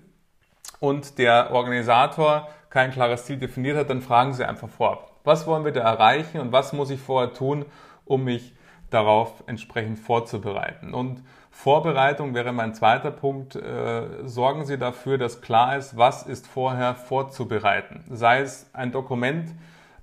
[0.79, 5.11] und der Organisator kein klares Ziel definiert hat, dann fragen Sie einfach vorab.
[5.23, 7.65] Was wollen wir da erreichen und was muss ich vorher tun,
[8.05, 8.55] um mich
[8.89, 10.95] darauf entsprechend vorzubereiten?
[10.95, 13.55] Und Vorbereitung wäre mein zweiter Punkt.
[13.55, 18.03] Äh, sorgen Sie dafür, dass klar ist, was ist vorher vorzubereiten.
[18.09, 19.53] Sei es ein Dokument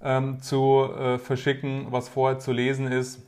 [0.01, 3.21] ähm, zu äh, verschicken, was vorher zu lesen ist,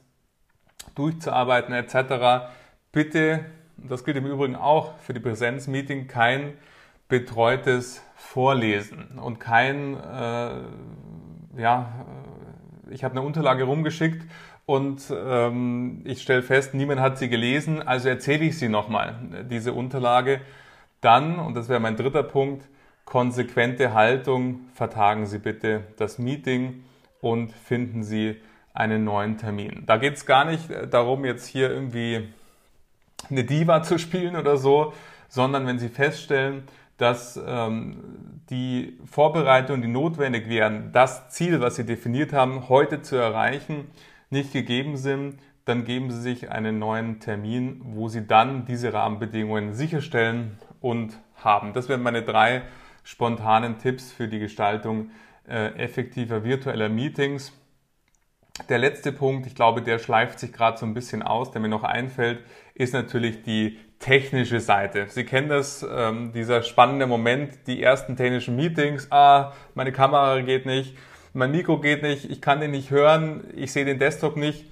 [0.94, 2.46] durchzuarbeiten etc.
[2.92, 3.46] Bitte,
[3.78, 6.52] das gilt im Übrigen auch für die Präsenzmeeting, kein
[7.08, 12.04] betreutes Vorlesen und kein, äh, ja,
[12.88, 14.26] äh, ich habe eine Unterlage rumgeschickt
[14.66, 19.16] und ähm, ich stelle fest, niemand hat sie gelesen, also erzähle ich sie nochmal,
[19.50, 20.42] diese Unterlage.
[21.00, 22.68] Dann, und das wäre mein dritter Punkt,
[23.06, 26.84] konsequente Haltung, vertagen Sie bitte das Meeting
[27.22, 28.36] und finden Sie
[28.74, 29.82] einen neuen Termin.
[29.86, 32.28] Da geht es gar nicht darum, jetzt hier irgendwie
[33.30, 34.92] eine Diva zu spielen oder so,
[35.28, 36.64] sondern wenn Sie feststellen,
[36.98, 37.96] dass ähm,
[38.50, 43.86] die Vorbereitungen, die notwendig wären, das Ziel, was Sie definiert haben, heute zu erreichen,
[44.30, 49.74] nicht gegeben sind, dann geben Sie sich einen neuen Termin, wo Sie dann diese Rahmenbedingungen
[49.74, 51.72] sicherstellen und haben.
[51.72, 52.62] Das wären meine drei
[53.04, 55.10] spontanen Tipps für die Gestaltung
[55.48, 57.52] äh, effektiver virtueller Meetings.
[58.68, 61.68] Der letzte Punkt, ich glaube, der schleift sich gerade so ein bisschen aus, der mir
[61.68, 62.44] noch einfällt,
[62.74, 65.06] ist natürlich die technische Seite.
[65.08, 69.06] Sie kennen das, ähm, dieser spannende Moment, die ersten technischen Meetings.
[69.10, 70.96] Ah, meine Kamera geht nicht,
[71.32, 74.66] mein Mikro geht nicht, ich kann den nicht hören, ich sehe den Desktop nicht.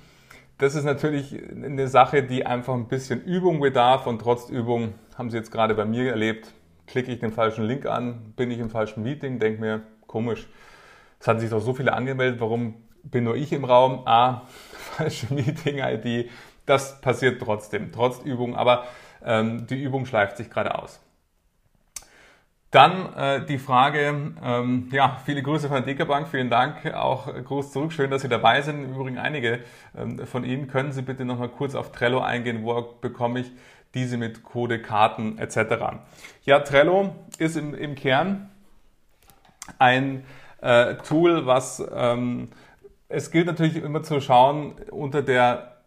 [0.59, 5.31] Das ist natürlich eine Sache, die einfach ein bisschen Übung bedarf und trotz Übung haben
[5.31, 6.53] Sie jetzt gerade bei mir erlebt,
[6.87, 10.49] klicke ich den falschen Link an, bin ich im falschen Meeting, denke mir, komisch,
[11.19, 14.03] es hatten sich doch so viele angemeldet, warum bin nur ich im Raum?
[14.07, 14.43] Ah,
[14.97, 16.31] falsche Meeting-ID.
[16.71, 18.85] Das passiert trotzdem, trotz Übung, aber
[19.25, 21.01] ähm, die Übung schleift sich gerade aus.
[22.71, 27.27] Dann äh, die Frage, ähm, ja, viele Grüße von der Deka Bank, vielen Dank, auch
[27.43, 28.85] groß zurück, schön, dass Sie dabei sind.
[28.85, 29.65] Im Übrigen einige
[29.99, 33.51] ähm, von Ihnen, können Sie bitte nochmal kurz auf Trello eingehen, wo bekomme ich
[33.95, 35.97] diese mit Code, Karten etc.
[36.45, 38.49] Ja, Trello ist im, im Kern
[39.81, 40.25] ein
[40.61, 42.51] äh, Tool, was ähm,
[43.09, 45.80] es gilt natürlich immer zu schauen, unter der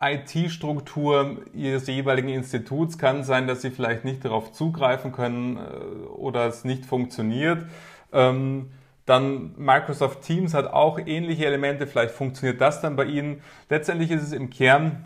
[0.00, 6.46] IT-Struktur Ihres jeweiligen Instituts kann sein, dass Sie vielleicht nicht darauf zugreifen können äh, oder
[6.46, 7.66] es nicht funktioniert.
[8.12, 8.70] Ähm,
[9.04, 13.42] dann Microsoft Teams hat auch ähnliche Elemente, vielleicht funktioniert das dann bei Ihnen.
[13.68, 15.02] Letztendlich ist es im Kern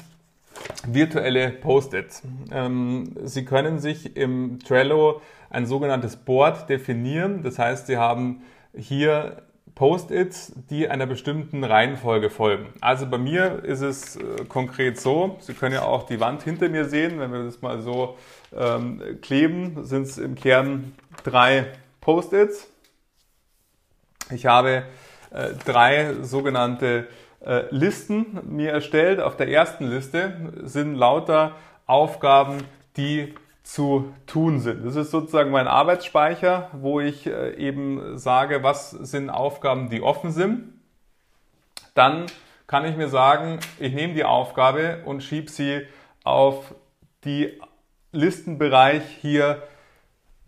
[0.86, 2.22] virtuelle Post-its.
[2.52, 7.42] Ähm, Sie können sich im Trello ein sogenanntes Board definieren.
[7.42, 8.42] Das heißt, Sie haben
[8.76, 9.42] hier
[9.74, 12.72] Post-its, die einer bestimmten Reihenfolge folgen.
[12.80, 16.68] Also bei mir ist es äh, konkret so, Sie können ja auch die Wand hinter
[16.68, 18.16] mir sehen, wenn wir das mal so
[18.56, 20.94] ähm, kleben, sind es im Kern
[21.24, 21.66] drei
[22.00, 22.68] Post-its.
[24.30, 24.84] Ich habe
[25.30, 27.08] äh, drei sogenannte
[27.44, 29.20] äh, Listen mir erstellt.
[29.20, 31.56] Auf der ersten Liste sind lauter
[31.86, 32.58] Aufgaben,
[32.96, 33.34] die
[33.64, 34.84] zu tun sind.
[34.84, 40.30] Das ist sozusagen mein Arbeitsspeicher, wo ich äh, eben sage, was sind Aufgaben, die offen
[40.30, 40.74] sind.
[41.94, 42.26] Dann
[42.66, 45.82] kann ich mir sagen, ich nehme die Aufgabe und schiebe sie
[46.24, 46.74] auf
[47.24, 47.58] die
[48.12, 49.62] Listenbereich hier.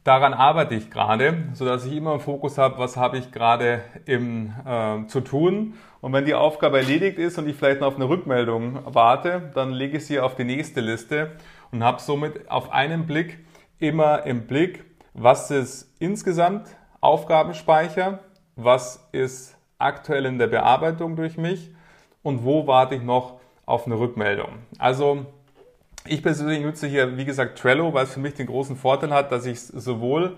[0.04, 4.52] Daran arbeite ich gerade, sodass ich immer im Fokus habe, was habe ich gerade im,
[4.66, 5.74] äh, zu tun.
[6.00, 9.72] Und wenn die Aufgabe erledigt ist und ich vielleicht noch auf eine Rückmeldung warte, dann
[9.72, 11.32] lege ich sie auf die nächste Liste
[11.72, 13.44] und habe somit auf einen Blick
[13.78, 16.68] immer im Blick, was ist insgesamt
[17.00, 18.20] Aufgabenspeicher,
[18.56, 21.70] was ist aktuell in der Bearbeitung durch mich
[22.22, 24.50] und wo warte ich noch auf eine Rückmeldung.
[24.78, 25.26] Also
[26.06, 29.32] ich persönlich nutze hier, wie gesagt, Trello, weil es für mich den großen Vorteil hat,
[29.32, 30.36] dass ich sowohl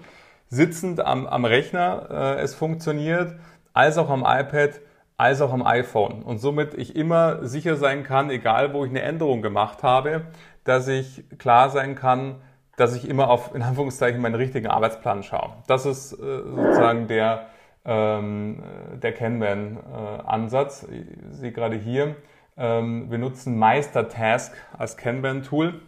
[0.48, 3.34] sitzend am, am Rechner äh, es funktioniert,
[3.72, 4.80] als auch am iPad,
[5.16, 6.22] als auch am iPhone.
[6.22, 10.22] Und somit ich immer sicher sein kann, egal wo ich eine Änderung gemacht habe,
[10.68, 12.36] dass ich klar sein kann,
[12.76, 15.54] dass ich immer auf, in Anführungszeichen, meinen richtigen Arbeitsplan schaue.
[15.66, 17.46] Das ist äh, sozusagen der,
[17.84, 18.62] ähm,
[19.02, 20.86] der Kanban-Ansatz.
[20.90, 22.16] ich sehe gerade hier,
[22.56, 25.80] ähm, wir nutzen Meister-Task als Kanban-Tool.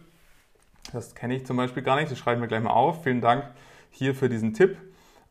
[0.91, 3.03] Das kenne ich zum Beispiel gar nicht, das schreibe ich mir gleich mal auf.
[3.03, 3.45] Vielen Dank
[3.91, 4.77] hier für diesen Tipp.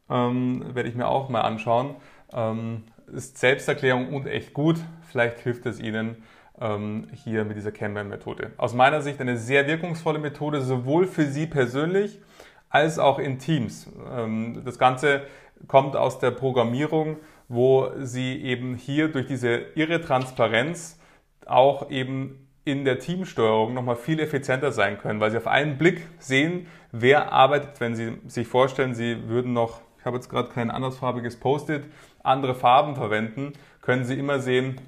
[0.09, 1.97] Ähm, werde ich mir auch mal anschauen.
[2.33, 4.77] Ähm, ist Selbsterklärung und echt gut.
[5.11, 6.23] Vielleicht hilft es Ihnen
[6.61, 8.53] hier mit dieser Kanban-Methode.
[8.59, 12.21] Aus meiner Sicht eine sehr wirkungsvolle Methode, sowohl für Sie persönlich
[12.69, 13.91] als auch in Teams.
[14.11, 15.23] Ähm, das Ganze
[15.67, 17.17] kommt aus der Programmierung,
[17.49, 20.99] wo Sie eben hier durch diese irre Transparenz
[21.47, 26.07] auch eben in der Teamsteuerung nochmal viel effizienter sein können, weil Sie auf einen Blick
[26.19, 30.71] sehen, wer arbeitet, wenn Sie sich vorstellen, Sie würden noch, ich habe jetzt gerade kein
[30.71, 31.85] andersfarbiges Post-it,
[32.23, 34.81] andere Farben verwenden, können Sie immer sehen,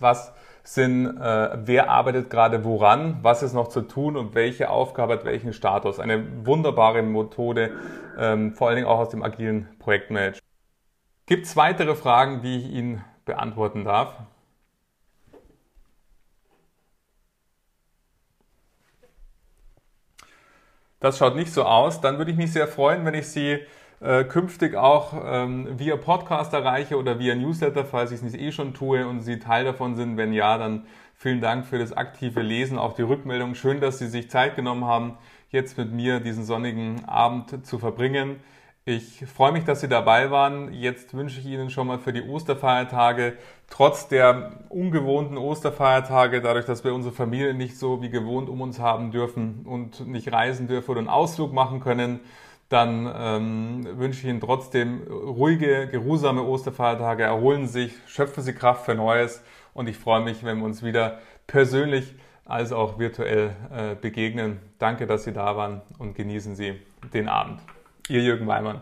[0.00, 0.32] was
[0.74, 5.24] sind, äh, wer arbeitet gerade woran, was ist noch zu tun und welche Aufgabe hat
[5.24, 5.98] welchen Status.
[5.98, 7.70] Eine wunderbare Methode,
[8.18, 10.42] ähm, vor allen Dingen auch aus dem agilen Projektmanagement.
[11.24, 14.14] Gibt es weitere Fragen, die ich Ihnen beantworten darf?
[21.00, 22.02] Das schaut nicht so aus.
[22.02, 23.60] Dann würde ich mich sehr freuen, wenn ich Sie
[24.00, 28.52] äh, künftig auch ähm, via Podcast erreiche oder via Newsletter, falls ich es nicht eh
[28.52, 30.16] schon tue und Sie Teil davon sind.
[30.16, 33.54] Wenn ja, dann vielen Dank für das aktive Lesen, auch die Rückmeldung.
[33.54, 35.18] Schön, dass Sie sich Zeit genommen haben,
[35.50, 38.36] jetzt mit mir diesen sonnigen Abend zu verbringen.
[38.84, 40.72] Ich freue mich, dass Sie dabei waren.
[40.72, 43.36] Jetzt wünsche ich Ihnen schon mal für die Osterfeiertage,
[43.68, 48.78] trotz der ungewohnten Osterfeiertage, dadurch, dass wir unsere Familie nicht so wie gewohnt um uns
[48.78, 52.20] haben dürfen und nicht reisen dürfen oder einen Ausflug machen können,
[52.68, 57.22] dann ähm, wünsche ich Ihnen trotzdem ruhige, geruhsame Osterfeiertage.
[57.22, 59.42] Erholen Sie sich, schöpfen Sie Kraft für Neues
[59.72, 62.14] und ich freue mich, wenn wir uns wieder persönlich
[62.44, 64.58] als auch virtuell äh, begegnen.
[64.78, 66.80] Danke, dass Sie da waren und genießen Sie
[67.12, 67.60] den Abend.
[68.08, 68.80] Ihr Jürgen Weimann.